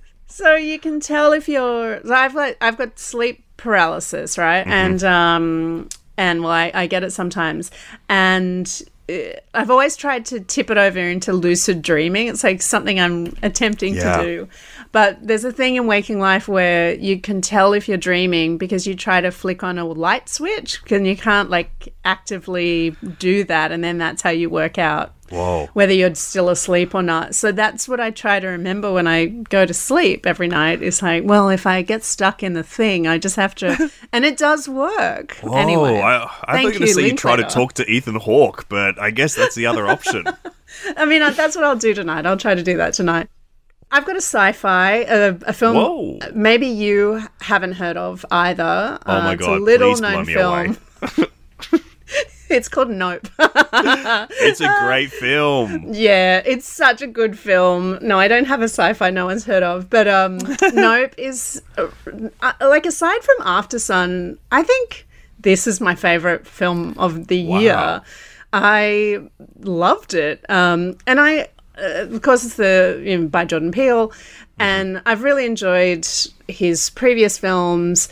[0.26, 4.62] so you can tell if you're I've got I've got sleep paralysis, right?
[4.62, 4.70] Mm-hmm.
[4.72, 7.70] And um and well I, I get it sometimes
[8.08, 9.14] and uh,
[9.54, 12.28] I've always tried to tip it over into lucid dreaming.
[12.28, 14.16] It's like something I'm attempting Yeah.
[14.18, 14.48] to do.
[14.92, 18.86] But there's a thing in waking life where you can tell if you're dreaming because
[18.88, 23.70] you try to flick on a light switch and you can't like actively do that
[23.72, 25.68] and then that's how you work out Whoa.
[25.72, 27.34] whether you're still asleep or not.
[27.34, 30.82] So that's what I try to remember when I go to sleep every night.
[30.82, 34.24] Is like, well, if I get stuck in the thing, I just have to, and
[34.24, 35.36] it does work.
[35.36, 37.86] Whoa, anyway, I, I thought you were going to say you try to talk to
[37.86, 40.26] Ethan Hawke, but I guess that's the other option.
[40.96, 42.26] I mean, uh, that's what I'll do tonight.
[42.26, 43.28] I'll try to do that tonight.
[43.92, 45.76] I've got a sci-fi, a, a film.
[45.76, 46.18] Whoa.
[46.32, 48.98] Maybe you haven't heard of either.
[49.04, 50.78] Oh my it's God, a little known film.
[52.56, 53.28] it's called Nope.
[53.38, 55.92] It's a great film.
[55.92, 57.98] Yeah, it's such a good film.
[58.02, 60.38] No, I don't have a sci-fi no one's heard of, but um,
[60.74, 61.88] Nope is uh,
[62.42, 65.06] uh, like aside from Aftersun, I think
[65.38, 68.02] this is my favorite film of the year.
[68.52, 69.20] I
[69.60, 71.42] loved it, um, and I,
[71.78, 74.12] uh, of course, it's the you know, by Jordan Peele,
[74.58, 76.06] and I've really enjoyed
[76.48, 78.08] his previous films,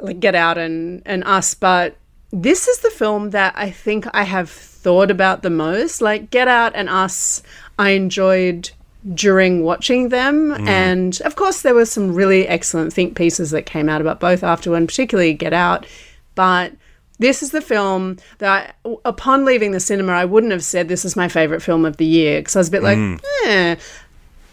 [0.00, 1.96] like Get Out and and Us, but
[2.32, 6.00] this is the film that I think I have thought about the most.
[6.00, 7.42] Like Get Out and Us,
[7.78, 8.70] I enjoyed
[9.14, 13.88] during watching them, and of course there were some really excellent think pieces that came
[13.88, 15.86] out about both after, and particularly Get Out,
[16.34, 16.72] but.
[17.18, 21.04] This is the film that, I, upon leaving the cinema, I wouldn't have said this
[21.04, 22.96] is my favorite film of the year because I was a bit like,
[23.44, 23.76] eh.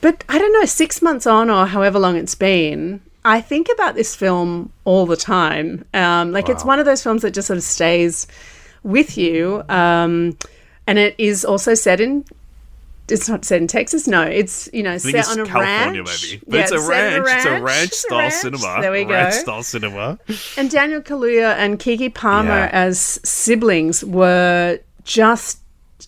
[0.01, 3.95] But I don't know, six months on or however long it's been, I think about
[3.95, 5.83] this film all the time.
[5.93, 8.25] Um, like it's one of those films that just sort of stays
[8.83, 9.63] with you.
[9.69, 10.37] Um,
[10.87, 12.23] and it is also set in.
[13.09, 14.07] It's not set in Texas.
[14.07, 16.23] No, it's you know set it's on a California, ranch.
[16.31, 16.41] maybe.
[16.47, 17.27] But Yeah, it's a in ranch.
[17.37, 18.33] It's a ranch style ranch.
[18.33, 18.77] cinema.
[18.81, 19.11] There we go.
[19.11, 20.19] Ranch style cinema.
[20.57, 22.69] And Daniel Kaluuya and Keke Palmer Yeah.
[22.71, 25.59] as siblings were just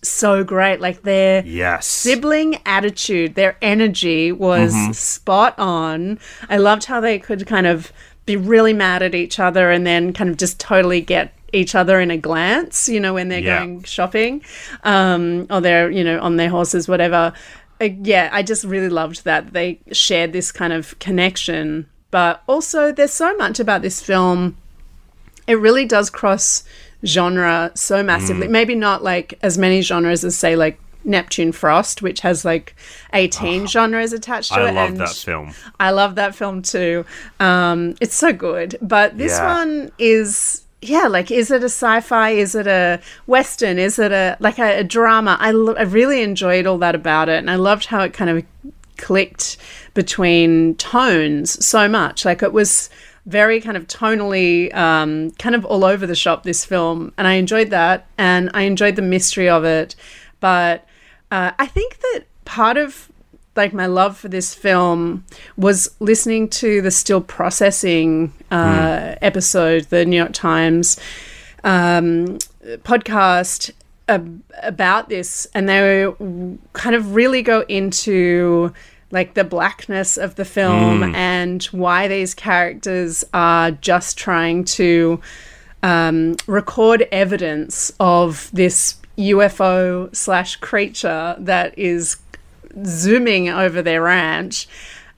[0.01, 0.79] so great.
[0.81, 1.87] Like their Yes.
[1.87, 4.91] sibling attitude, their energy was Mm-hmm.
[4.93, 6.19] spot on.
[6.49, 7.91] I loved how they could kind of
[8.25, 11.99] be really mad at each other and then kind of just totally get each other
[11.99, 13.59] in a glance, you know, when they're Yeah.
[13.59, 14.43] going shopping,
[14.83, 17.33] um, or they're, you know, on their horses, whatever.
[17.81, 21.87] Uh, yeah, I just really loved that they shared this kind of connection.
[22.11, 24.57] But also, there's so much about this film.
[25.47, 26.63] It really does cross
[27.05, 28.47] genre so massively.
[28.47, 28.51] Mm.
[28.51, 32.75] Maybe not like as many genres as, say, like Neptune Frost, which has like
[33.13, 34.73] 18 genres attached to Ah, I it.
[34.73, 35.53] love and that film.
[35.79, 37.05] I love that film too.
[37.39, 38.77] Um, it's so good.
[38.81, 39.55] But this Yeah.
[39.57, 42.31] one is, yeah, like, is it a sci-fi?
[42.31, 43.79] Is it a western?
[43.79, 45.37] Is it a like a, a drama?
[45.39, 48.29] I, lo- I really enjoyed all that about it, and I loved how it kind
[48.29, 48.43] of
[48.97, 49.57] clicked
[49.93, 52.25] between tones so much.
[52.25, 52.89] Like it was
[53.29, 56.43] very kind of tonally, um, kind of all over the shop.
[56.43, 59.95] This film, and I enjoyed that, and I enjoyed the mystery of it.
[60.39, 60.85] But
[61.31, 63.11] uh, I think that part of
[63.55, 65.25] like my love for this film
[65.57, 70.97] was listening to the still processing uh, episode, the New York Times
[71.63, 72.39] um,
[72.83, 73.71] podcast
[74.07, 76.07] ab- about this, and they
[76.73, 78.73] kind of really go into
[79.11, 85.19] like the blackness of the film and why these characters are just trying to
[85.81, 92.17] um, record evidence of this UFO slash creature that is
[92.85, 94.67] zooming over their ranch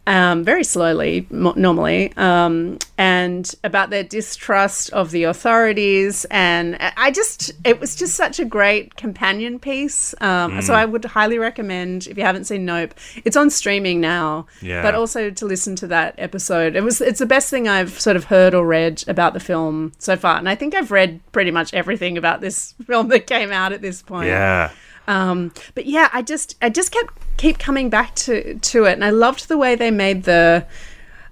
[0.08, 6.26] um, very slowly, mo- normally, um, and about their distrust of the authorities.
[6.32, 10.16] And I just, it was just such a great companion piece.
[10.22, 12.94] Um, So I would highly recommend if you haven't seen Nope.
[13.26, 14.82] It's on streaming now, Yeah.
[14.82, 16.76] but also to listen to that episode.
[16.76, 19.92] It was, it's the best thing I've sort of heard or read about the film
[20.00, 20.38] so far.
[20.38, 23.82] And I think I've read pretty much everything about this film that came out at
[23.82, 24.72] this point Yeah.
[25.08, 29.04] Um, but yeah, I just I just kept keep coming back to to it, and
[29.06, 30.66] I loved the way they made the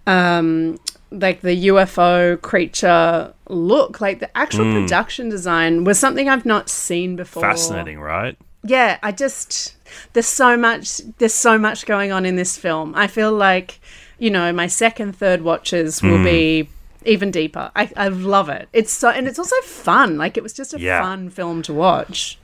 [0.07, 0.79] um,
[1.11, 4.01] like the UFO creature look.
[4.01, 7.41] Like the actual production design was something I've not seen before.
[7.43, 8.37] Fascinating, right?
[8.63, 9.75] Yeah, I just
[10.13, 12.93] there's so much there's so much going on in this film.
[12.95, 13.79] I feel like
[14.17, 16.69] you know my second third watches will be
[17.05, 17.71] even deeper.
[17.75, 18.67] I, I love it.
[18.73, 20.17] It's so and it's also fun.
[20.17, 21.01] Like it was just a Yeah.
[21.01, 22.37] fun film to watch.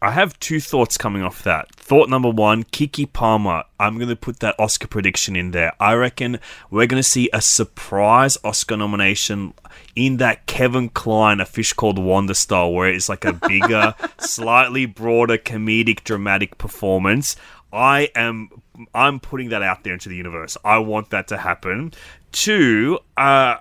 [0.00, 1.74] I have two thoughts coming off that.
[1.74, 3.64] Thought number one, Keke Palmer.
[3.80, 5.72] I'm going to put that Oscar prediction in there.
[5.80, 6.38] I reckon
[6.70, 9.54] we're going to see a surprise Oscar nomination
[9.96, 14.86] in that Kevin Kline, A Fish Called Wanda style, where it's like a bigger, slightly
[14.86, 17.34] broader, comedic, dramatic performance.
[17.72, 18.50] I am.
[18.94, 20.56] I'm putting that out there into the universe.
[20.64, 21.92] I want that to happen.
[22.30, 23.56] Two, uh,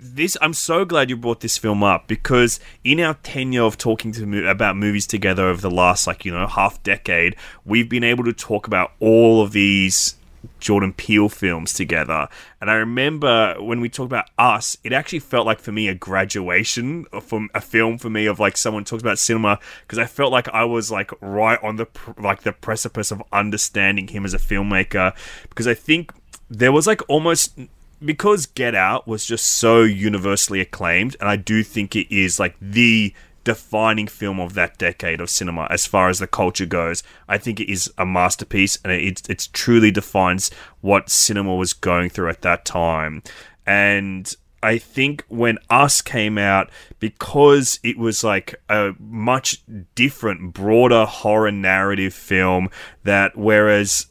[0.00, 4.12] this I'm so glad you brought this film up because in our tenure of talking
[4.12, 8.24] to about movies together over the last like you know half decade, we've been able
[8.24, 10.16] to talk about all of these
[10.60, 12.28] Jordan Peele films together.
[12.60, 15.94] And I remember when we talked about Us, it actually felt like for me a
[15.94, 20.32] graduation from a film for me of like someone talks about cinema because I felt
[20.32, 21.86] like I was like right on the
[22.18, 25.16] like the precipice of understanding him as a filmmaker
[25.48, 26.12] because I think
[26.48, 27.58] there was like almost
[28.04, 32.56] because Get Out was just so universally acclaimed, and I do think it is like
[32.60, 37.04] the defining film of that decade of cinema as far as the culture goes.
[37.28, 42.10] I think it is a masterpiece, and it it truly defines what cinema was going
[42.10, 43.22] through at that time.
[43.66, 49.62] And I think when Us came out, because it was like a much
[49.94, 52.68] different, broader horror narrative film,
[53.04, 54.06] that whereas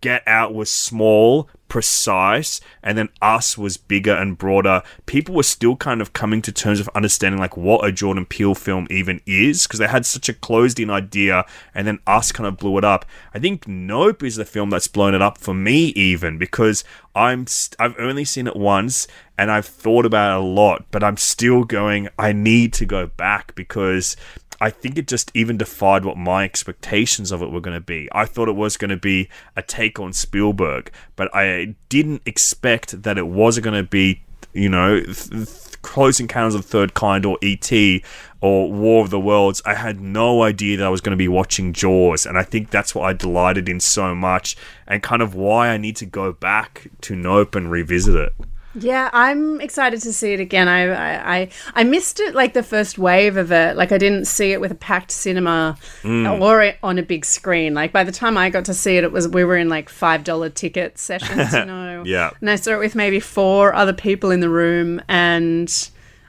[0.00, 4.82] Get Out was small, precise, and then Us was bigger and broader.
[5.06, 8.54] People were still kind of coming to terms of understanding like what a Jordan Peele
[8.54, 12.56] film even is because they had such a closed-in idea, and then Us kind of
[12.56, 13.04] blew it up.
[13.34, 17.46] I think Nope is the film that's blown it up for me even because I'm
[17.46, 19.06] st- I've only seen it once
[19.38, 22.08] and I've thought about it a lot, but I'm still going.
[22.18, 24.16] I need to go back because
[24.60, 28.08] I think it just even defied what my expectations of it were going to be.
[28.12, 33.02] I thought it was going to be a take on Spielberg, but I didn't expect
[33.02, 36.94] that it was going to be, you know, th- th- Close Encounters of the Third
[36.94, 38.02] Kind or E.T.
[38.40, 39.62] or War of the Worlds.
[39.64, 42.70] I had no idea that I was going to be watching Jaws, and I think
[42.70, 46.32] that's what I delighted in so much, and kind of why I need to go
[46.32, 48.32] back to Nope and revisit it.
[48.78, 50.68] Yeah, I'm excited to see it again.
[50.68, 53.74] I, I I I missed it like the first wave of it.
[53.76, 56.40] Like I didn't see it with a packed cinema Mm.
[56.40, 57.72] or it on a big screen.
[57.74, 59.88] Like by the time I got to see it, it was we were in like
[59.88, 62.02] five dollar ticket sessions, you know.
[62.04, 62.30] Yeah.
[62.40, 65.68] And I saw it with maybe four other people in the room, and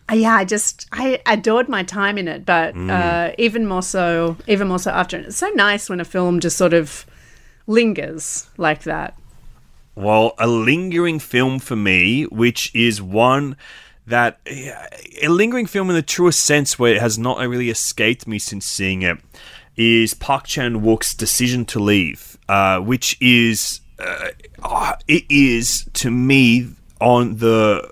[0.09, 2.45] uh, yeah, I just I adored my time in it.
[2.45, 2.89] But Mm.
[2.89, 5.17] uh, even more so, even more so after.
[5.17, 7.05] It's so nice when a film just sort of
[7.67, 9.15] lingers like that.
[9.97, 13.57] Well, a lingering film for me, which is one
[14.05, 18.37] that a lingering film in the truest sense, where it has not really escaped me
[18.37, 19.17] since seeing it,
[19.75, 24.27] is Park Chan Wook's decision to leave, uh, which is uh,
[24.61, 26.67] uh, it is to me
[27.01, 27.89] on the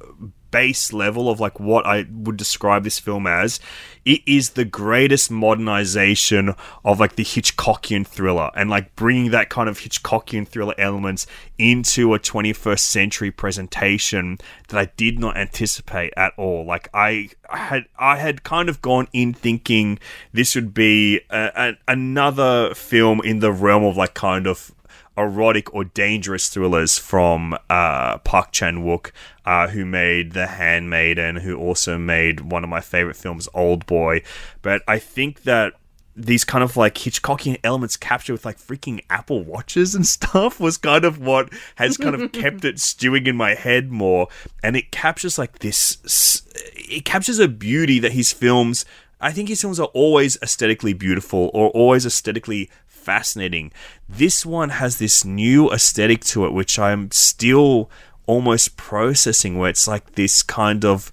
[0.51, 3.59] base level of like what I would describe this film as
[4.05, 6.53] it is the greatest modernization
[6.83, 11.25] of like the Hitchcockian thriller and like bringing that kind of Hitchcockian thriller elements
[11.57, 14.37] into a 21st century presentation
[14.67, 16.65] that I did not anticipate at all.
[16.65, 19.97] Like I, had I had kind of gone in thinking
[20.31, 24.71] this would be a, a, another film in the realm of like kind of
[25.17, 29.11] erotic or dangerous thrillers from uh, Park Chan Wook,
[29.45, 34.21] uh, who made The Handmaiden, who also made one of my favorite films, Old Boy.
[34.61, 35.73] But I think that
[36.15, 40.77] these kind of like Hitchcockian elements captured with like freaking Apple watches and stuff was
[40.77, 44.27] kind of what has kind of kept it stewing in my head more.
[44.63, 46.41] And it captures like this,
[46.75, 48.85] it captures a beauty that his films.
[49.21, 52.69] I think his films are always aesthetically beautiful or always aesthetically
[53.05, 53.71] fascinating.
[54.09, 57.89] This one has this new aesthetic to it, which I'm still
[58.25, 61.11] almost processing, where it's like this kind of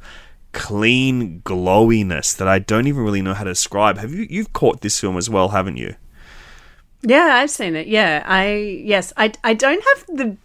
[0.52, 3.98] clean glowiness that I don't even really know how to describe.
[3.98, 5.94] Have you you've caught this film as well, haven't you?
[7.02, 7.88] Yeah, I've seen it.
[7.88, 10.36] Yeah, I yes, I I don't have the.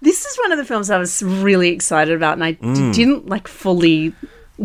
[0.00, 2.74] This is one of the films I was really excited about, and I mm.
[2.74, 4.14] d- didn't like fully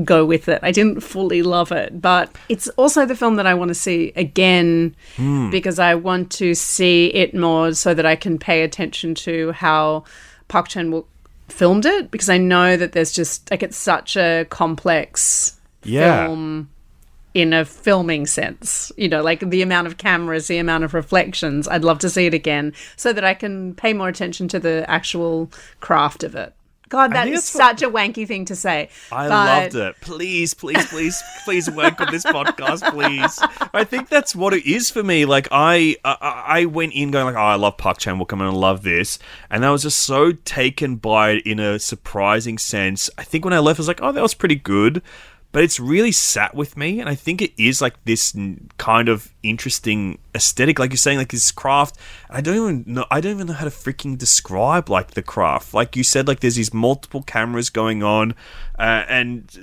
[0.03, 0.59] go with it.
[0.63, 4.13] I didn't fully love it, but it's also the film that I want to see
[4.15, 5.51] again mm.
[5.51, 10.05] because I want to see it more so that I can pay attention to how
[10.47, 11.05] Park Chan Wook
[11.49, 16.25] filmed it because I know that there's just like it's such a complex yeah.
[16.25, 16.69] film
[17.33, 18.91] in a filming sense.
[18.97, 21.67] You know, like the amount of cameras, the amount of reflections.
[21.67, 24.85] I'd love to see it again so that I can pay more attention to the
[24.89, 26.53] actual craft of it.
[26.91, 27.89] God, that is such what...
[27.89, 28.89] a wanky thing to say.
[29.11, 29.73] I but...
[29.73, 30.01] loved it.
[30.01, 33.39] Please, please, please, please work on this podcast, please.
[33.73, 35.23] I think that's what it is for me.
[35.23, 38.33] Like I, I, I went in going like, oh, I love Park Chan Wook.
[38.33, 39.19] I'm gonna love this,
[39.49, 43.09] and I was just so taken by it in a surprising sense.
[43.17, 45.01] I think when I left, I was like, oh, that was pretty good
[45.51, 48.35] but it's really sat with me and i think it is like this
[48.77, 51.97] kind of interesting aesthetic like you're saying like this craft
[52.29, 55.73] i don't even know i don't even know how to freaking describe like the craft
[55.73, 58.33] like you said like there's these multiple cameras going on
[58.79, 59.59] uh, and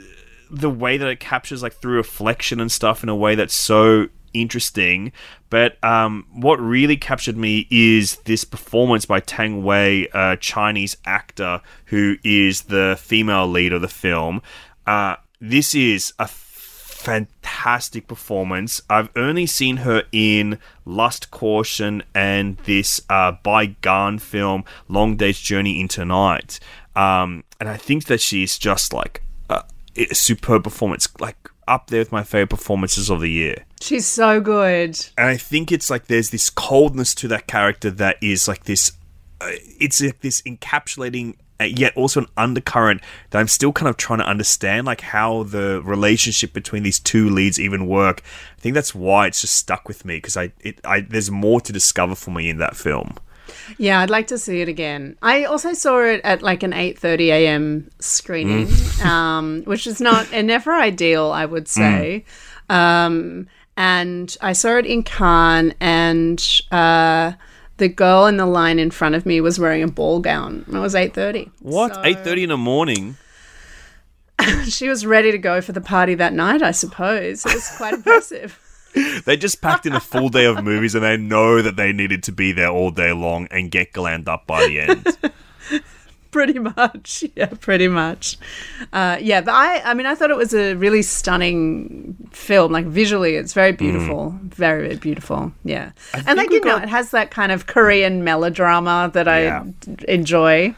[0.50, 4.08] the way that it captures like through reflection and stuff in a way that's so
[4.34, 5.12] interesting.
[5.50, 11.60] But um, what really captured me is this performance by Tang Wei, a Chinese actor
[11.86, 14.42] who is the female lead of the film.
[14.86, 18.82] Uh, this is a fantastic performance.
[18.90, 23.32] I've only seen her in Lust Caution and this uh,
[23.80, 26.58] Gan film, Long Day's Journey into Night.
[26.96, 29.62] Um, and I think that she's just like a,
[29.96, 31.36] a superb performance, like
[31.68, 33.64] up there with my favorite performances of the year.
[33.80, 34.98] She's so good.
[35.16, 38.92] And I think it's like there's this coldness to that character that is like this.
[39.40, 44.20] Uh, it's like this encapsulating yet also an undercurrent that I'm still kind of trying
[44.20, 48.22] to understand, like how the relationship between these two leads even work.
[48.56, 51.60] I think that's why it's just stuck with me because I, it, I, there's more
[51.60, 53.16] to discover for me in that film.
[53.76, 55.16] Yeah, I'd like to see it again.
[55.22, 57.90] I also saw it at like an 8:30 a.m.
[57.98, 59.04] screening, mm.
[59.04, 62.24] um, which is not and never ideal, I would say.
[62.70, 62.74] Mm.
[62.74, 67.32] Um, and I saw it in Cannes, and uh,
[67.78, 70.64] the girl in the line in front of me was wearing a ball gown.
[70.68, 71.50] It was eight thirty.
[71.60, 71.94] What?
[71.94, 72.02] So...
[72.04, 73.16] Eight thirty in the morning.
[74.64, 76.62] she was ready to go for the party that night.
[76.62, 78.60] I suppose it was quite impressive.
[79.24, 82.22] they just packed in a full day of movies, and they know that they needed
[82.24, 85.18] to be there all day long and get glammed up by the end.
[86.30, 88.36] pretty much yeah pretty much
[88.92, 92.86] uh, yeah but i i mean i thought it was a really stunning film like
[92.86, 93.78] visually it's very mm.
[93.78, 94.54] beautiful mm.
[94.54, 95.90] very, very beautiful yeah
[96.26, 99.64] and like you know it has that kind of korean melodrama that yeah.
[99.64, 100.74] i enjoy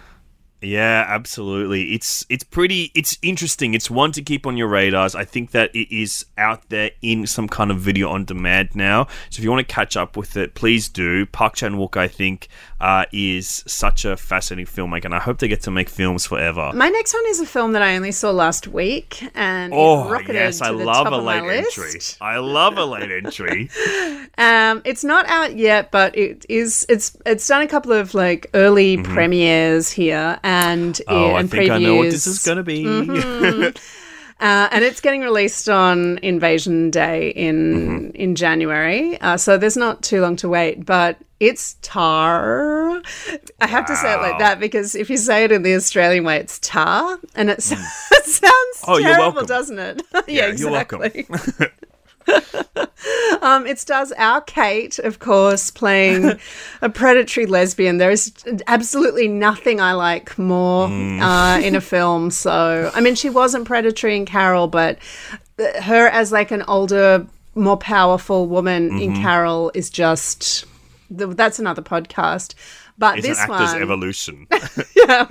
[0.63, 1.95] yeah, absolutely.
[1.95, 3.73] It's it's pretty it's interesting.
[3.73, 5.15] It's one to keep on your radars.
[5.15, 9.05] I think that it is out there in some kind of video on demand now.
[9.31, 11.25] So if you want to catch up with it, please do.
[11.27, 12.49] Park Chan Wook, I think,
[12.81, 16.73] uh, is such a fascinating filmmaker, and I hope they get to make films forever.
[16.75, 20.61] My next one is a film that I only saw last week, and oh yes,
[20.61, 22.01] I love a late entry.
[22.21, 23.71] I love a late entry.
[24.37, 26.85] um, it's not out yet, but it is.
[26.91, 29.15] It's it's done a couple of like early mm-hmm.
[29.15, 30.50] premieres here and
[31.09, 31.71] oh, and I think previews.
[31.71, 32.85] I know what this is going to be.
[32.85, 33.77] Mm-hmm.
[34.41, 40.01] Uh, and it's getting released on Invasion Day in in January, uh, so there's not
[40.03, 40.87] too long to wait.
[40.87, 43.03] But it's tar.
[43.61, 46.25] I have to say it like that because if you say it in the Australian
[46.25, 47.73] way, it's tar, and it, s-
[48.13, 50.01] it sounds Oh, terrible, doesn't it?
[50.27, 51.03] yeah, you're welcome.
[51.03, 51.69] exactly.
[53.43, 56.33] um, it stars our Cate, of course, playing
[56.83, 57.99] a predatory lesbian.
[57.99, 58.33] There is
[58.67, 61.21] absolutely nothing I like more Mm.
[61.21, 62.31] uh, in a film.
[62.31, 64.99] So, I mean, she wasn't predatory in Carol, but
[65.83, 69.23] her as like an older, more powerful woman in Mm-hmm.
[69.23, 70.65] Carol is just
[71.17, 72.55] th- that's another podcast.
[72.99, 74.47] But It's this an actor's one, evolution.
[74.95, 75.27] Yeah,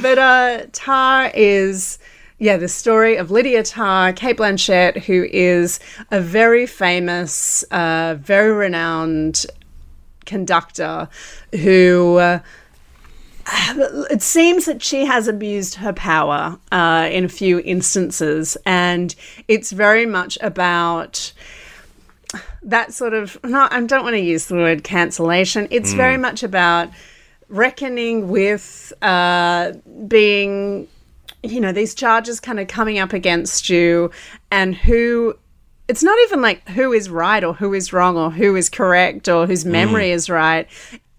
[0.00, 1.98] but uh, Tar is,
[2.38, 5.80] yeah, the story of Lydia Tár, Cate Blanchett, who is
[6.10, 9.46] a very famous, uh, very renowned
[10.26, 11.08] conductor
[11.62, 12.16] who.
[12.18, 12.38] Uh,
[14.10, 19.14] it seems that she has abused her power uh, in a few instances, and
[19.48, 21.32] it's very much about
[22.62, 23.38] that sort of.
[23.44, 25.68] No, I don't want to use the word cancellation.
[25.70, 26.88] It's very much about
[27.48, 29.72] reckoning with uh,
[30.08, 30.88] being,
[31.44, 34.10] you know, these charges kind of coming up against you,
[34.50, 35.36] and who.
[35.86, 39.28] It's not even like who is right or who is wrong or who is correct
[39.28, 39.72] or whose mm.
[39.72, 40.66] memory is right.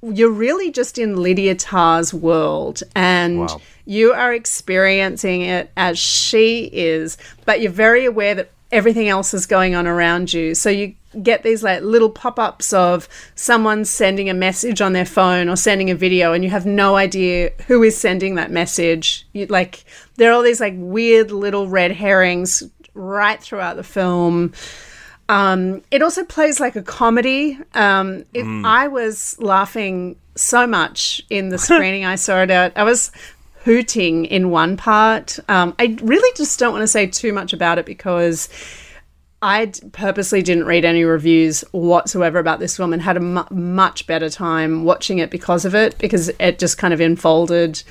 [0.01, 3.61] You're really just in Lydia Tár's world and Wow.
[3.86, 7.15] you are experiencing it as she is,
[7.45, 10.55] but you're very aware that everything else is going on around you.
[10.55, 15.49] So you get these like little pop-ups of someone sending a message on their phone
[15.49, 19.28] or sending a video and you have no idea who is sending that message.
[19.34, 19.86] You like
[20.16, 22.63] there are all these like weird little red herrings
[22.93, 24.53] right throughout the film.
[25.28, 27.57] Um, it also plays like a comedy.
[27.74, 32.78] Um, it, I was laughing so much in the screening I saw it at.
[32.78, 33.11] I was
[33.63, 35.39] hooting in one part.
[35.49, 38.47] Um, I really just don't want to say too much about it because
[39.45, 44.07] I purposely didn't read any reviews whatsoever about this film and had a mu- much
[44.07, 47.83] better time watching it because of it, because it just kind of unfolded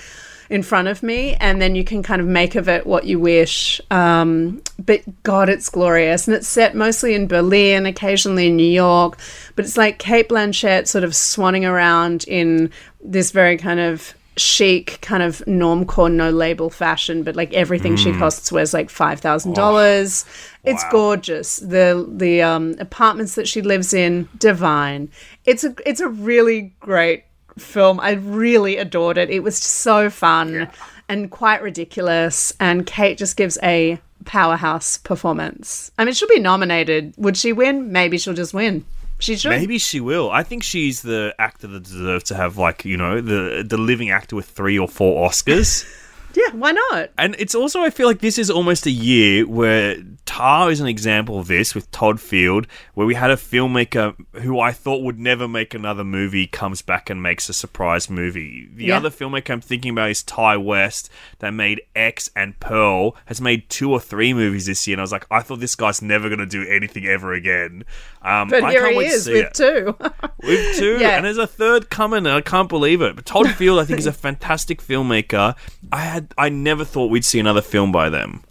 [0.51, 3.19] in front of me and then you can kind of make of it what you
[3.19, 8.63] wish um, but god it's glorious and it's set mostly in berlin occasionally in new
[8.63, 9.19] york
[9.57, 12.71] but it's like cate blanchett sort of swanning around in
[13.03, 18.13] this very kind of chic kind of normcore no label fashion but like everything she
[18.13, 20.25] costs wears like $5000
[20.65, 20.91] it's Wow.
[20.91, 25.09] gorgeous the the um, apartments that she lives in divine
[25.45, 27.25] it's a it's a really great
[27.57, 28.01] film.
[28.01, 29.31] I really adored it.
[29.31, 30.69] It was so fun
[31.09, 32.53] and quite ridiculous.
[32.59, 35.93] And Cate just gives a powerhouse performance.
[35.97, 37.15] I mean, she'll be nominated.
[37.17, 37.93] Would she win?
[37.93, 38.85] Maybe she'll just win.
[39.19, 39.51] She should.
[39.51, 40.31] Maybe she will.
[40.31, 44.11] I think she's the actor that deserves to have like you know the the living
[44.11, 45.85] actor with three or four Oscars.
[46.35, 47.11] Yeah, why not?
[47.17, 50.87] And it's also, I feel like this is almost a year where Tar is an
[50.87, 55.19] example of this with Todd Field, where we had a filmmaker who I thought would
[55.19, 58.69] never make another movie comes back and makes a surprise movie.
[58.75, 58.97] The Yeah.
[58.97, 63.69] other filmmaker I'm thinking about is Ti West, that made X and Pearl, has made
[63.71, 64.95] two or three movies this year.
[64.95, 67.85] And I was like, I thought this guy's never going to do anything ever again.
[68.23, 69.55] Um, But I here he is with it.
[69.55, 69.97] two.
[70.43, 71.17] With two, Yeah.
[71.17, 72.19] and there's a third coming.
[72.27, 73.17] and I can't believe it.
[73.17, 75.55] But Todd Field, I think, is a fantastic filmmaker.
[75.91, 78.43] I had, I never thought we'd see another film by them.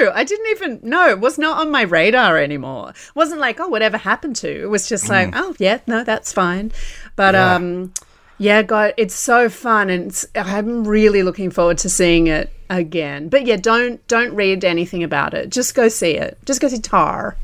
[0.00, 2.90] no, I didn't even no, it was not on my radar anymore.
[2.90, 4.62] It wasn't like, oh, whatever happened to.
[4.62, 6.72] It was just like, oh yeah, no, that's fine.
[7.16, 7.54] But Yeah.
[7.54, 7.92] um
[8.38, 13.28] yeah, God, it's so fun and it's, I'm really looking forward to seeing it again.
[13.28, 15.50] But yeah, don't don't read anything about it.
[15.50, 16.38] Just go see it.
[16.44, 17.36] Just go see Tar.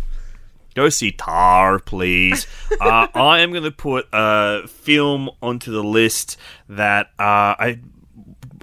[0.74, 2.46] Go see Tar, please.
[2.80, 6.36] uh, I am going to put a film onto the list
[6.68, 7.78] that uh, I.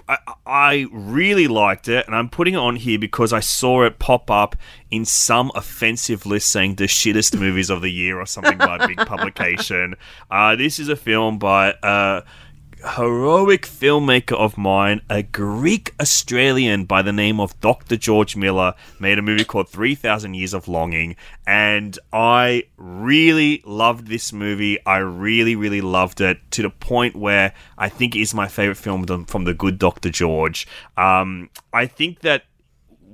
[0.08, 3.98] I, I really liked it, and I'm putting it on here because I saw it
[3.98, 4.56] pop up
[4.90, 8.86] in some offensive list saying the shittest movies of the year or something by a
[8.86, 9.96] big publication.
[10.30, 12.22] Uh, this is a film by a
[12.86, 17.96] heroic filmmaker of mine, a Greek Australian by the name of Dr.
[17.96, 21.16] George Miller, made a movie called 3000 Years of Longing.
[21.46, 24.78] And I really loved this movie.
[24.86, 28.76] I really, really loved it to the point where I think it is my favorite
[28.76, 30.10] film from- the good Dr.
[30.10, 30.66] George.
[30.96, 32.44] Um, I think that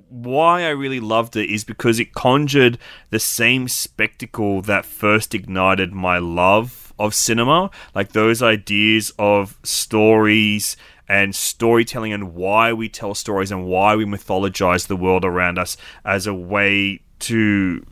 [0.08, 2.78] why I really loved it is because it conjured
[3.10, 7.70] the same spectacle that first ignited my love of cinema.
[7.94, 10.76] Like those ideas of stories
[11.08, 15.76] and storytelling and why we tell stories and why we mythologize the world around us
[16.04, 17.84] as a way to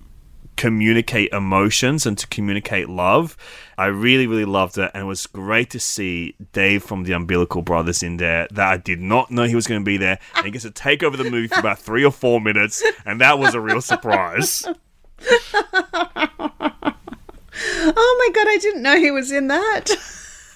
[0.56, 3.36] communicate emotions and to communicate love.
[3.76, 7.62] I really, really loved it, and it was great to see Dave from the Umbilical
[7.62, 8.46] Brothers in there.
[8.52, 10.70] That I did not know he was going to be there, and he gets to
[10.70, 13.80] take over the movie for about three or four minutes, and that was a real
[13.80, 14.66] surprise.
[17.62, 19.90] Oh my god, I didn't know he was in that.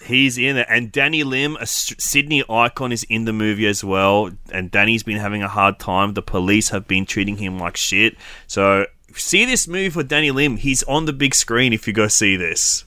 [0.05, 4.30] He's in it, and Danny Lim, a Sydney icon, is in the movie as well.
[4.52, 6.12] And Danny's been having a hard time.
[6.12, 8.16] The police have been treating him like shit.
[8.46, 10.59] So see this movie for Danny Lim.
[10.59, 12.84] He's on the big screen if you go see this.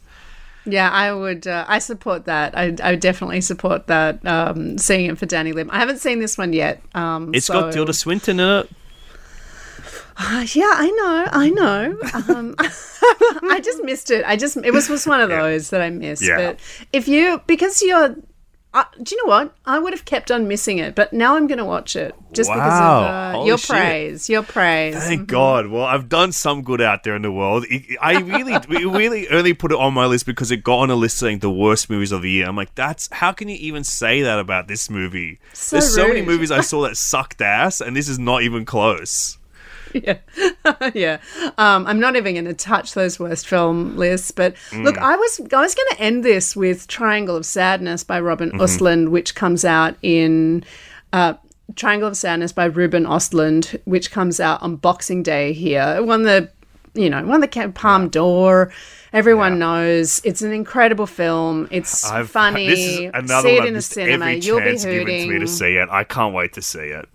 [0.66, 1.48] Yeah, I would.
[1.48, 2.56] Uh, I support that.
[2.56, 4.24] I, I would definitely support that.
[4.26, 5.72] Um, seeing it for Danny Lim.
[5.72, 6.84] I haven't seen this one yet.
[6.94, 8.70] Um, It's so- got Tilda Swinton in it.
[10.20, 11.28] Uh, yeah, I know.
[11.32, 11.98] I know.
[12.36, 14.26] Um, I just missed it.
[14.26, 16.24] I just it was was one of those that I missed.
[16.24, 16.38] Yeah.
[16.38, 16.60] But
[16.92, 18.16] if you because you're.
[18.74, 19.56] Uh, do you know what?
[19.66, 22.50] I would have kept on missing it, but now I'm going to watch it just
[22.50, 23.42] because of Wow.
[23.42, 23.70] uh, your shit.
[23.70, 24.30] praise.
[24.30, 24.94] Your praise.
[24.96, 25.68] Thank God.
[25.68, 27.66] Well, I've done some good out there in the world.
[27.70, 30.96] It- I really, really only put it on my list because it got on a
[30.96, 32.46] list saying the worst movies of the year.
[32.46, 35.40] I'm like, that's how can you even say that about this movie?
[35.54, 38.66] So There's so many movies I saw that sucked ass, and this is not even
[38.66, 39.37] close.
[39.94, 40.18] yeah,
[40.94, 41.18] yeah.
[41.58, 45.40] Um, I'm not even going to touch those worst film lists, but look, I was
[45.54, 49.64] I was going to end this with Triangle of Sadness by Ruben Östlund, which comes
[49.66, 50.64] out in
[51.14, 51.34] uh,
[51.76, 55.96] Triangle of Sadness by Ruben Östlund, which comes out on Boxing Day here.
[55.98, 56.50] It won the
[56.94, 58.72] you know won the Palme d'Or.
[59.14, 59.58] Everyone Yeah.
[59.60, 61.68] knows it's an incredible film.
[61.72, 62.68] It's I've, funny.
[62.68, 63.68] This is another See it one.
[63.70, 64.26] in missed cinema.
[64.26, 65.88] every You'll be chance given to me to see it.
[65.90, 67.08] I can't wait to see it.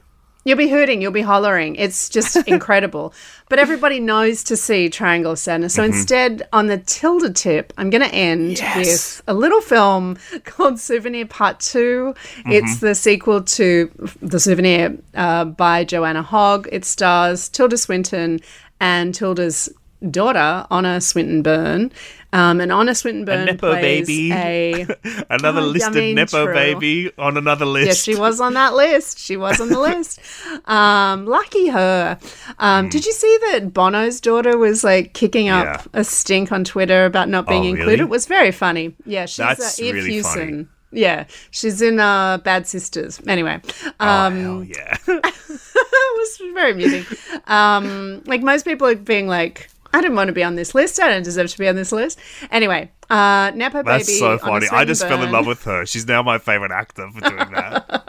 [0.45, 1.77] You'll be hooting, you'll be hollering.
[1.77, 3.15] It's just incredible.
[3.49, 5.75] But everybody knows to see Triangle of Sadness.
[5.75, 8.77] So instead, on the Tilda tip, I'm going to end Yes.
[9.19, 12.15] with a little film called Souvenir Part 2.
[12.47, 13.91] It's the sequel to
[14.21, 16.69] The Souvenir uh, by Joanna Hogg.
[16.73, 18.41] It stars Tilda Swinton
[18.81, 19.69] and Tilda's
[20.11, 21.93] daughter, Honor Swinton Byrne.
[22.35, 24.33] Um, and Honor Swinton Byrne Nepo plays baby.
[24.33, 24.87] a
[25.31, 26.55] Another Oh, listed Nepo true.
[26.55, 27.87] baby on another list.
[27.87, 29.19] Yes, she was on that list.
[29.19, 30.19] She was on the list.
[30.65, 32.19] Um, lucky her.
[32.59, 35.83] Um, Did you see that Bono's daughter was like kicking up Yeah.
[36.01, 37.87] a stink on Twitter about not being Oh, included?
[37.91, 38.01] really?
[38.01, 38.95] It was very funny.
[39.05, 40.33] Yeah, she's That's uh, Eve really Hewson.
[40.33, 40.67] funny.
[40.95, 43.21] Yeah, she's in uh, Bad Sisters.
[43.27, 43.61] Anyway,
[44.01, 44.97] Oh, um, hell yeah.
[45.07, 47.05] it was very amusing.
[47.47, 51.01] Um, like most people are being like, I didn't want to be on this list.
[51.01, 52.19] I don't deserve to be on this list.
[52.51, 54.19] Anyway, uh, Nepo That's Baby.
[54.19, 54.67] so funny.
[54.73, 55.85] I just fell in love with her.
[55.85, 58.07] She's now my favorite actor for doing that.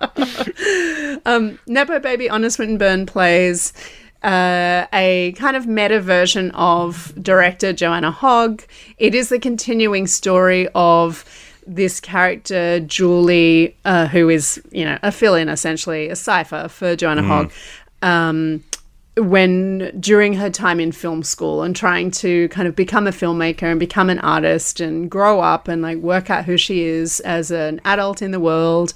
[1.67, 3.73] Nepo Baby Anna Swinburne plays
[4.23, 8.63] uh, a kind of meta version of director Joanna Hogg.
[8.97, 11.25] It is the continuing story of
[11.67, 16.95] this character, Julie, uh, who is, you know, a fill in essentially, a cipher for
[16.95, 17.51] Joanna Hogg.
[18.01, 18.63] Um,
[19.15, 23.63] when during her time in film school and trying to kind of become a filmmaker
[23.63, 27.51] and become an artist and grow up and like work out who she is as
[27.51, 28.93] an adult in the world.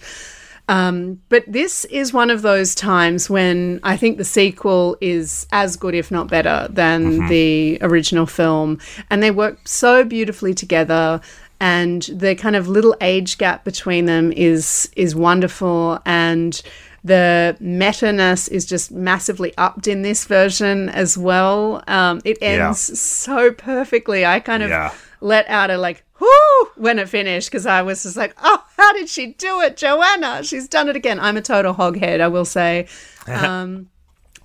[0.69, 5.77] Um, but this is one of those times when I think the sequel is as
[5.77, 8.79] good, if not better, than the original film.
[9.09, 11.21] And they work so beautifully together.
[11.59, 15.99] And the kind of little age gap between them is is wonderful.
[16.05, 16.61] And
[17.03, 21.83] the meta-ness is just massively upped in this version as well.
[21.87, 22.67] Um, it Yeah.
[22.67, 24.25] ends so perfectly.
[24.25, 24.91] I kind of Yeah.
[25.21, 28.93] let out a like whoo when it finished because I was just like, oh, how
[28.93, 30.43] did she do it, Joanna?
[30.43, 31.19] She's done it again.
[31.19, 32.87] I'm a total hoghead, I will say.
[33.27, 33.89] Um,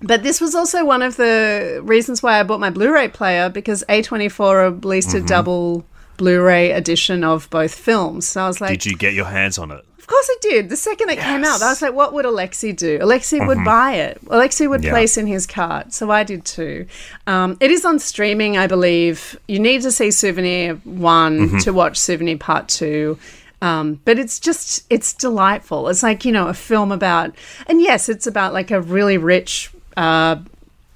[0.01, 3.81] but this was also one of the reasons why I bought my Blu-ray player because
[3.87, 5.85] A24 released a double
[6.17, 8.27] Blu-ray edition of both films.
[8.27, 9.85] So I was like, Did you get your hands on it?
[10.03, 10.67] Of course it did.
[10.67, 12.97] The second it came out, I was like, what would Alexei do?
[13.01, 14.19] Alexei would buy it.
[14.29, 14.89] Alexei would Yeah.
[14.91, 15.93] place in his cart.
[15.93, 16.87] So I did too.
[17.25, 19.39] Um, it is on streaming, I believe.
[19.47, 23.17] You need to see Souvenir one to watch Souvenir part two.
[23.61, 25.87] Um, but it's just, it's delightful.
[25.87, 27.33] It's like, you know, a film about,
[27.67, 30.35] and yes, it's about like a really rich, uh,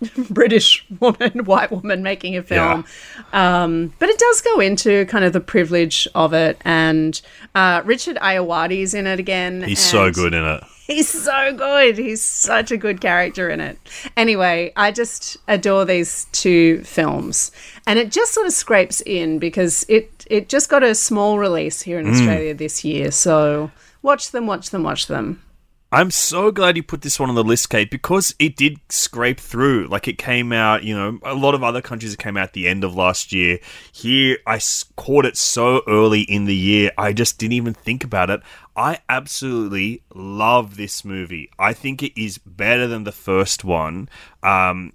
[0.30, 2.86] British woman, white woman making a film.
[3.34, 6.58] Um, but it does go into kind of the privilege of it.
[6.64, 7.20] And
[7.56, 9.64] uh, Richard Ayoade's in it again.
[9.64, 10.64] He's so good in it.
[10.86, 11.98] He's so good.
[11.98, 13.78] He's such a good character in it.
[14.16, 17.52] Anyway, I just adore these two films.
[17.86, 21.82] And it just sort of scrapes in because it, it just got a small release
[21.82, 22.12] here in Mm.
[22.14, 23.12] Australia this year.
[23.12, 23.70] So
[24.02, 25.42] watch them, watch them, watch them.
[25.90, 29.40] I'm so glad you put this one on the list, Kate, because it did scrape
[29.40, 29.88] through.
[29.88, 32.84] Like it came out, you know, a lot of other countries came out the end
[32.84, 33.60] of last year.
[33.94, 34.60] Here, I
[34.98, 38.42] caught it so early in the year, I just didn't even think about it.
[38.76, 41.50] I absolutely love this movie.
[41.58, 44.10] I think it is better than the first one.
[44.44, 44.92] Um,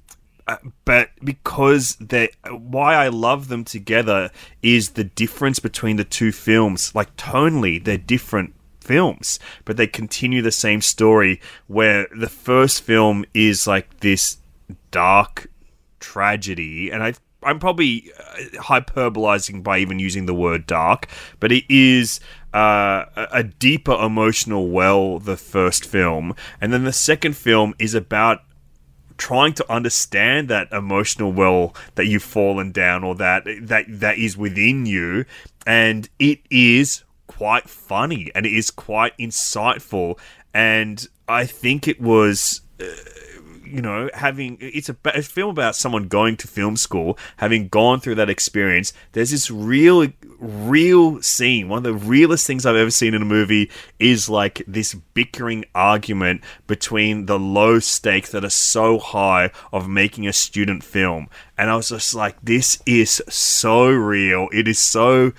[0.46, 4.30] uh, but because they why I love them together
[4.60, 6.94] is the difference between the two films.
[6.94, 11.40] Like tonally, they're different films, but they continue the same story.
[11.66, 14.38] Where the first film is like this
[14.90, 15.48] dark
[16.00, 21.08] tragedy, and I I'm probably uh, hyperbolizing by even using the word dark,
[21.40, 22.20] but it is
[22.54, 25.18] uh, a deeper emotional well.
[25.18, 28.40] The first film, and then the second film is about
[29.16, 34.36] trying to understand that emotional well that you've fallen down or that that that is
[34.36, 35.24] within you
[35.66, 37.04] and it is
[37.36, 40.18] quite funny and it is quite insightful
[40.54, 42.84] and i think it was uh,
[43.72, 48.00] you know, having it's a, a, film about someone going to film school, having gone
[48.00, 48.92] through that experience.
[49.12, 50.08] There's this real,
[50.38, 51.70] real scene.
[51.70, 55.64] One of the realest things I've ever seen in a movie is like this bickering
[55.74, 61.28] argument between the low stakes that are so high of making a student film.
[61.56, 64.48] And I was just like, this is so real.
[64.52, 65.32] It is so.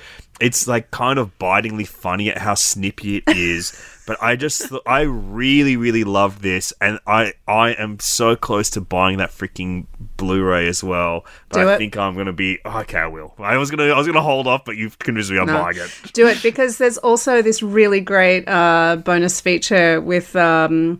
[0.43, 3.71] It's like kind of bitingly funny at how snippy it is.
[4.05, 8.81] But I just, I really, really love this, and I, I am so close to
[8.81, 9.85] buying that freaking
[10.17, 11.23] Blu-ray as well.
[11.47, 11.77] But Do I it.
[11.77, 12.97] think I'm gonna be oh, okay.
[12.97, 13.33] I will.
[13.39, 15.53] I was gonna, I was gonna hold off, but you've convinced me I'm No.
[15.63, 15.89] buying it.
[16.11, 20.99] Do it because there's also this really great uh, bonus feature with um,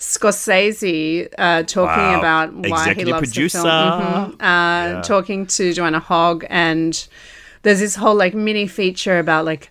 [0.00, 2.18] Scorsese uh, talking Wow.
[2.18, 3.58] about why Executive he loves producer.
[3.58, 4.32] the film.
[4.32, 4.42] Mhm.
[4.98, 7.06] Uh, Talking to Joanna Hogg, and
[7.62, 9.70] there's this whole like mini feature about like,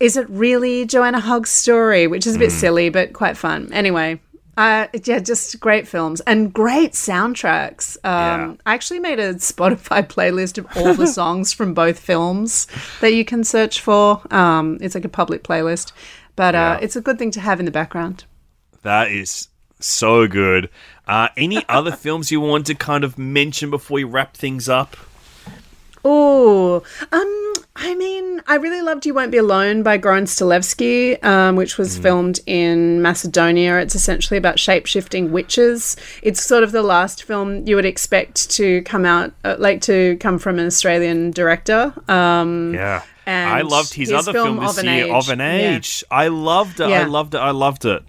[0.00, 2.06] is it really Joanna Hogg's story?
[2.06, 2.58] Which is a bit Hmm.
[2.58, 3.72] silly but quite fun.
[3.72, 4.20] Anyway.
[4.58, 7.98] Uh, yeah, just great films and great soundtracks.
[8.04, 8.10] Um,
[8.40, 8.54] Yeah.
[8.64, 12.66] I actually made a Spotify playlist of all the songs from both films
[13.02, 14.22] that you can search for.
[14.30, 15.92] Um, it's like a public playlist,
[16.36, 16.78] but uh, Yeah.
[16.80, 18.24] it's a good thing to have in the background.
[18.82, 20.70] That is so good.
[21.06, 24.96] Uh, any other films you want to kind of mention before we wrap things up?
[26.08, 31.56] Oh, um, I mean, I really loved "You Won't Be Alone" by Goran Stolevski, um,
[31.56, 33.78] which was filmed in Macedonia.
[33.78, 35.96] It's essentially about shape shifting witches.
[36.22, 40.16] It's sort of the last film you would expect to come out, uh, like to
[40.18, 41.92] come from an Australian director.
[42.08, 43.02] Um, Yeah.
[43.26, 45.12] I loved his, his other film film this Of an year, Age.
[45.12, 45.74] Of an Yeah.
[45.74, 46.04] Age.
[46.08, 46.84] I loved it.
[46.84, 47.38] I loved it.
[47.38, 48.04] I loved it.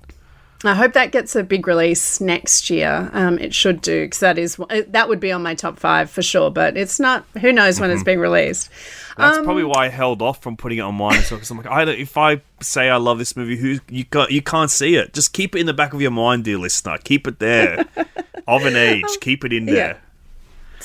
[0.64, 3.12] I hope that gets a big release next year.
[3.14, 6.22] Um, it should do because that is that would be on my top five for
[6.22, 6.50] sure.
[6.50, 7.26] But it's not.
[7.42, 8.70] Who knows when it's being released?
[9.18, 11.38] That's Um, probably why I held off from putting it on mine as well.
[11.38, 14.32] Because I'm like, I don't, if I say I love this movie, who you got,
[14.32, 15.14] you can't see it.
[15.14, 16.98] Just keep it in the back of your mind, dear listener.
[17.04, 17.86] Keep it there.
[18.48, 20.02] of an age, keep it in there.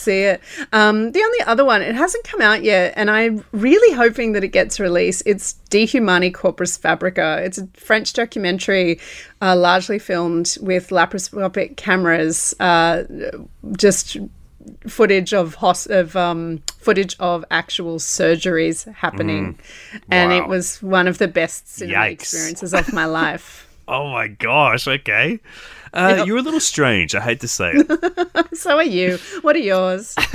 [0.02, 0.40] See it.
[0.72, 4.42] Um, the only other one, it hasn't come out yet, and I'm really hoping that
[4.44, 5.22] it gets released.
[5.26, 7.40] It's De Humani Corpus Fabrica.
[7.44, 8.98] It's a French documentary,
[9.40, 13.04] uh, largely filmed with laparoscopic cameras, uh,
[13.76, 14.16] just
[14.86, 19.58] footage of hos- of um, footage of actual surgeries happening,
[20.10, 20.38] and Wow.
[20.38, 22.12] it was one of the best cinema Yikes.
[22.12, 23.68] experiences of my life.
[23.88, 24.86] Oh my gosh.
[24.86, 25.40] Okay.
[25.92, 27.14] Uh, You're a little strange.
[27.14, 28.48] I hate to say it.
[28.56, 29.18] so are you?
[29.42, 30.16] What are yours?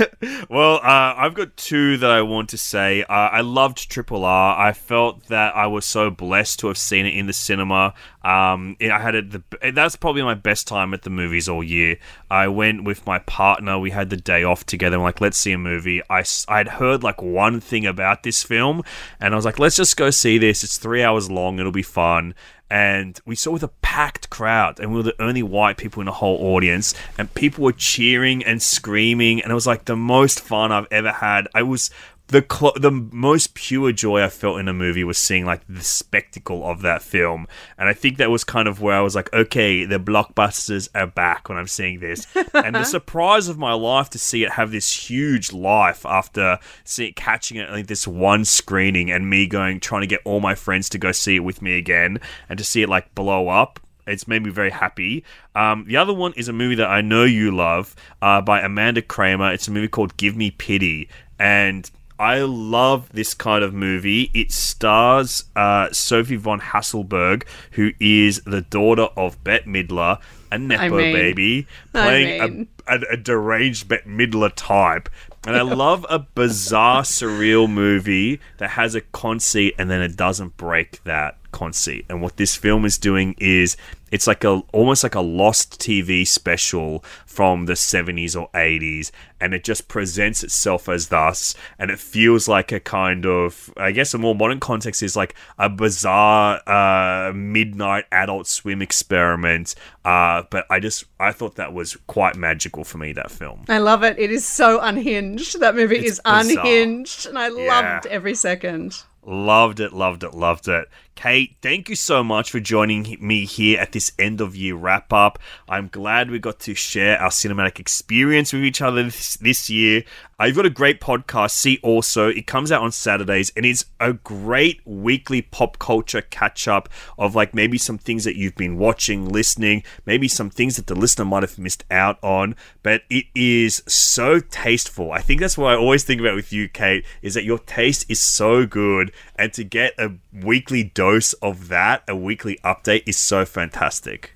[0.50, 3.02] Well, uh, I've got two that I want to say.
[3.02, 4.58] Uh, I loved Triple R.
[4.58, 7.94] I felt that I was so blessed to have seen it in the cinema.
[8.24, 9.30] Um, I had it.
[9.30, 11.98] The, that's probably my best time at the movies all year.
[12.30, 13.78] I went with my partner.
[13.78, 14.96] We had the day off together.
[14.96, 16.02] I'm like, let's see a movie.
[16.10, 18.82] I would heard like one thing about this film,
[19.20, 20.64] and I was like, let's just go see this.
[20.64, 21.58] It's three hours long.
[21.58, 22.34] It'll be fun
[22.70, 26.06] and we saw with a packed crowd and we were the only white people in
[26.06, 30.40] the whole audience and people were cheering and screaming and it was like the most
[30.40, 31.48] fun i've ever had.
[31.54, 31.90] I was
[32.28, 35.82] the cl- the most pure joy I felt in a movie was seeing like the
[35.82, 39.32] spectacle of that film, and I think that was kind of where I was like,
[39.32, 44.10] okay, the blockbusters are back when I'm seeing this, and the surprise of my life
[44.10, 49.10] to see it have this huge life after see catching it like this one screening,
[49.10, 51.78] and me going trying to get all my friends to go see it with me
[51.78, 55.22] again, and to see it like blow up it's made me very happy.
[55.54, 59.02] Um, the other one is a movie that I know you love uh, by Amanda
[59.02, 59.52] Kramer.
[59.52, 61.10] It's a movie called Give Me Pity.
[61.38, 64.30] And I love this kind of movie.
[64.34, 70.96] It stars uh, Sophie von Haselberg, who is the daughter of Bette Midler, a Nepo
[70.96, 72.68] mean- baby, I playing mean.
[72.86, 75.08] a, a, a deranged Bette Midler type.
[75.46, 80.56] And I love a bizarre, surreal movie that has a conceit and then it doesn't
[80.58, 82.04] break that conceit.
[82.08, 83.76] And what this film is doing is
[84.10, 89.52] it's like a almost like a lost TV special from the 70s or 80s and
[89.52, 94.14] it just presents itself as thus and it feels like a kind of I guess
[94.14, 99.74] a more modern context is like a bizarre uh, midnight adult swim experiment
[100.06, 103.64] uh, but I just I thought that was quite magical for me that film.
[103.68, 104.18] I love it.
[104.18, 105.60] It is so unhinged.
[105.60, 106.40] That movie It's is bizarre.
[106.66, 107.92] unhinged and I Yeah.
[107.92, 109.02] loved every second.
[109.26, 110.88] Loved it, loved it, loved it.
[111.18, 115.12] Kate, thank you so much for joining me here at this end of year wrap
[115.12, 115.40] up.
[115.68, 120.04] I'm glad we got to share our cinematic experience with each other this, this year.
[120.40, 122.28] Uh, you've got a great podcast, See Also.
[122.28, 126.88] It comes out on Saturdays and it's a great weekly pop culture catch up
[127.18, 130.94] of like maybe some things that you've been watching, listening, maybe some things that the
[130.94, 132.54] listener might have missed out on.
[132.84, 135.10] But it is so tasteful.
[135.10, 138.06] I think that's what I always think about with you, Kate, is that your taste
[138.08, 139.10] is so good.
[139.34, 141.07] And to get a weekly dose
[141.42, 144.32] of that, a weekly update, is so fantastic.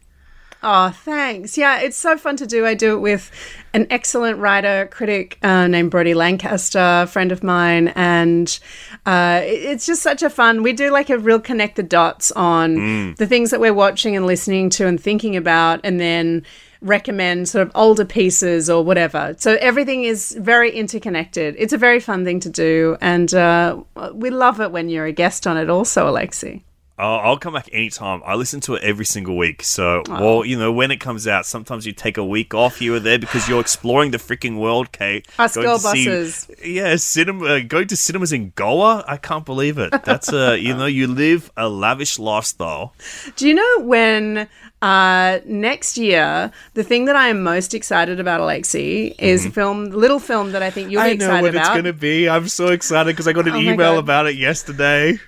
[0.64, 1.58] Oh, thanks.
[1.58, 2.64] Yeah, it's so fun to do.
[2.64, 3.32] I do it with
[3.74, 7.88] an excellent writer, critic uh, named Brodie Lancaster, a friend of mine.
[7.96, 8.60] And
[9.04, 10.62] uh, it's just such a fun.
[10.62, 14.24] We do like a real connect the dots on the things that we're watching and
[14.24, 16.44] listening to and thinking about, and then
[16.82, 19.34] recommend sort of older pieces or whatever.
[19.38, 21.54] So everything is very interconnected.
[21.58, 22.96] It's a very fun thing to do.
[23.00, 26.62] And uh, we love it when you're a guest on it, also, Alexei.
[26.98, 28.20] I'll, I'll come back anytime.
[28.24, 29.62] I listen to it every single week.
[29.64, 32.94] So, well, you know, when it comes out, sometimes you take a week off here
[32.94, 35.26] or there because you're exploring the freaking world, Kate.
[35.38, 36.50] Us Going girl to see- buses.
[36.62, 37.62] yeah, cinema.
[37.62, 39.04] Going to cinemas in Goa.
[39.08, 39.90] I can't believe it.
[40.04, 42.94] That's uh, you know, you live a lavish lifestyle.
[43.36, 44.46] Do you know when
[44.82, 49.86] uh, next year the thing that I am most excited about, Alexei, is a film,
[49.90, 51.22] little film that I think you'll be Mm-hmm.
[51.22, 52.28] I know excited what it's going to be.
[52.28, 53.98] I'm so excited because I got an Oh my email God.
[53.98, 55.18] about it yesterday.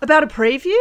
[0.00, 0.76] about a preview.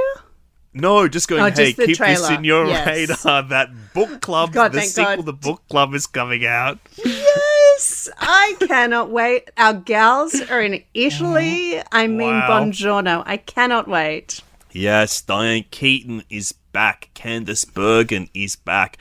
[0.73, 2.34] No, just going, Oh, hey, just the keep this trailer.
[2.34, 2.88] in your Yes.
[3.25, 3.43] radar.
[3.43, 5.25] That book club, God, the thank sequel, God.
[5.25, 6.79] the book club is coming out.
[7.03, 9.51] Yes, I cannot wait.
[9.57, 11.82] Our gals are in Italy.
[11.91, 12.47] I mean, Wow.
[12.61, 13.23] buongiorno.
[13.25, 14.39] I cannot wait.
[14.71, 17.09] Yes, Diane Keaton is back.
[17.13, 18.97] Candice Bergen is back.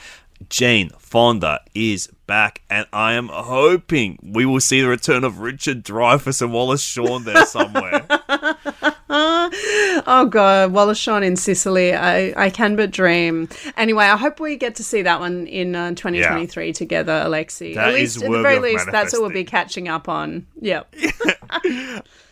[0.48, 2.62] Jane Fonda is back.
[2.70, 7.24] And I am hoping we will see the return of Richard Dreyfuss and Wallace Shawn
[7.24, 8.06] there somewhere.
[10.06, 11.92] Oh God, Wallace Shawn in Sicily.
[11.92, 13.48] I, I can but dream.
[13.76, 17.74] Anyway, I hope we get to see that one in uh, 2023 together, Alexei.
[17.74, 20.46] That at is least, at the very least, that's what we'll be catching up on.
[20.60, 20.94] Yep.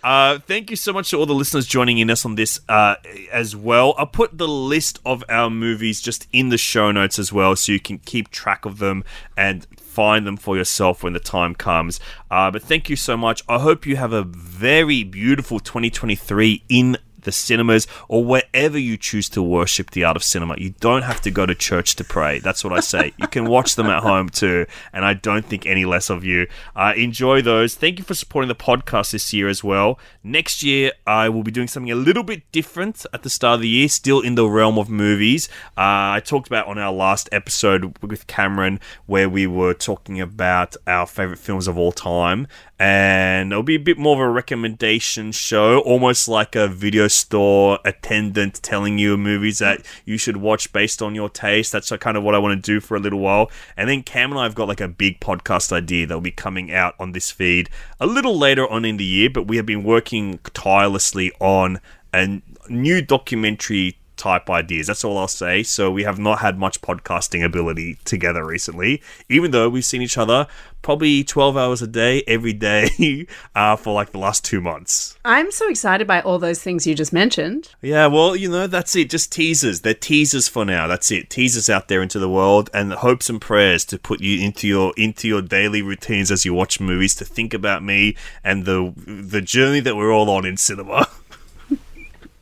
[0.00, 2.94] Uh, thank you so much to all the listeners joining in us on this uh,
[3.32, 3.94] as well.
[3.98, 7.72] I'll put the list of our movies just in the show notes as well, so
[7.72, 9.02] you can keep track of them
[9.36, 9.66] and
[9.98, 11.98] find them for yourself when the time comes.
[12.30, 13.42] Uh, but thank you so much.
[13.48, 16.98] I hope you have a very beautiful 2023 in
[17.28, 20.54] the cinemas or wherever you choose to worship the art of cinema.
[20.56, 22.38] You don't have to go to church to pray.
[22.38, 23.12] That's what I say.
[23.18, 26.46] You can watch them at home too, and I don't think any less of you.
[26.74, 27.74] Uh, enjoy those.
[27.74, 29.98] Thank you for supporting the podcast this year as well.
[30.24, 33.60] Next year, I will be doing something a little bit different at the start of
[33.60, 35.48] the year, still in the realm of movies.
[35.76, 40.76] Uh, I talked about on our last episode with Cameron where we were talking about
[40.86, 42.48] our favorite films of all time
[42.78, 47.80] and it'll be a bit more of a recommendation show, almost like a video store
[47.84, 51.72] attendant telling you movies that you should watch based on your taste.
[51.72, 53.50] That's kind of what I want to do for a little while.
[53.76, 56.72] And then Cam and I have got like a big podcast idea that'll be coming
[56.72, 57.68] out on this feed
[57.98, 61.80] a little later on in the year, but we have been working tirelessly on
[62.14, 64.88] a new documentary type ideas.
[64.88, 65.62] That's all I'll say.
[65.62, 70.18] So we have not had much podcasting ability together recently, even though we've seen each
[70.18, 70.46] other
[70.82, 75.18] probably 12 hours a day every day uh, for like the last two months.
[75.24, 77.70] I'm so excited by all those things you just mentioned.
[77.82, 79.10] Yeah, well, you know, that's it.
[79.10, 79.82] Just teasers.
[79.82, 80.86] They're teasers for now.
[80.86, 81.30] That's it.
[81.30, 84.92] Teasers out there into the world and hopes and prayers to put you into your
[84.96, 89.42] into your daily routines as you watch movies to think about me and the the
[89.42, 91.08] journey that we're all on in cinema.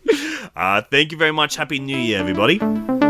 [0.56, 1.56] uh, thank you very much.
[1.56, 3.05] Happy New Year, everybody.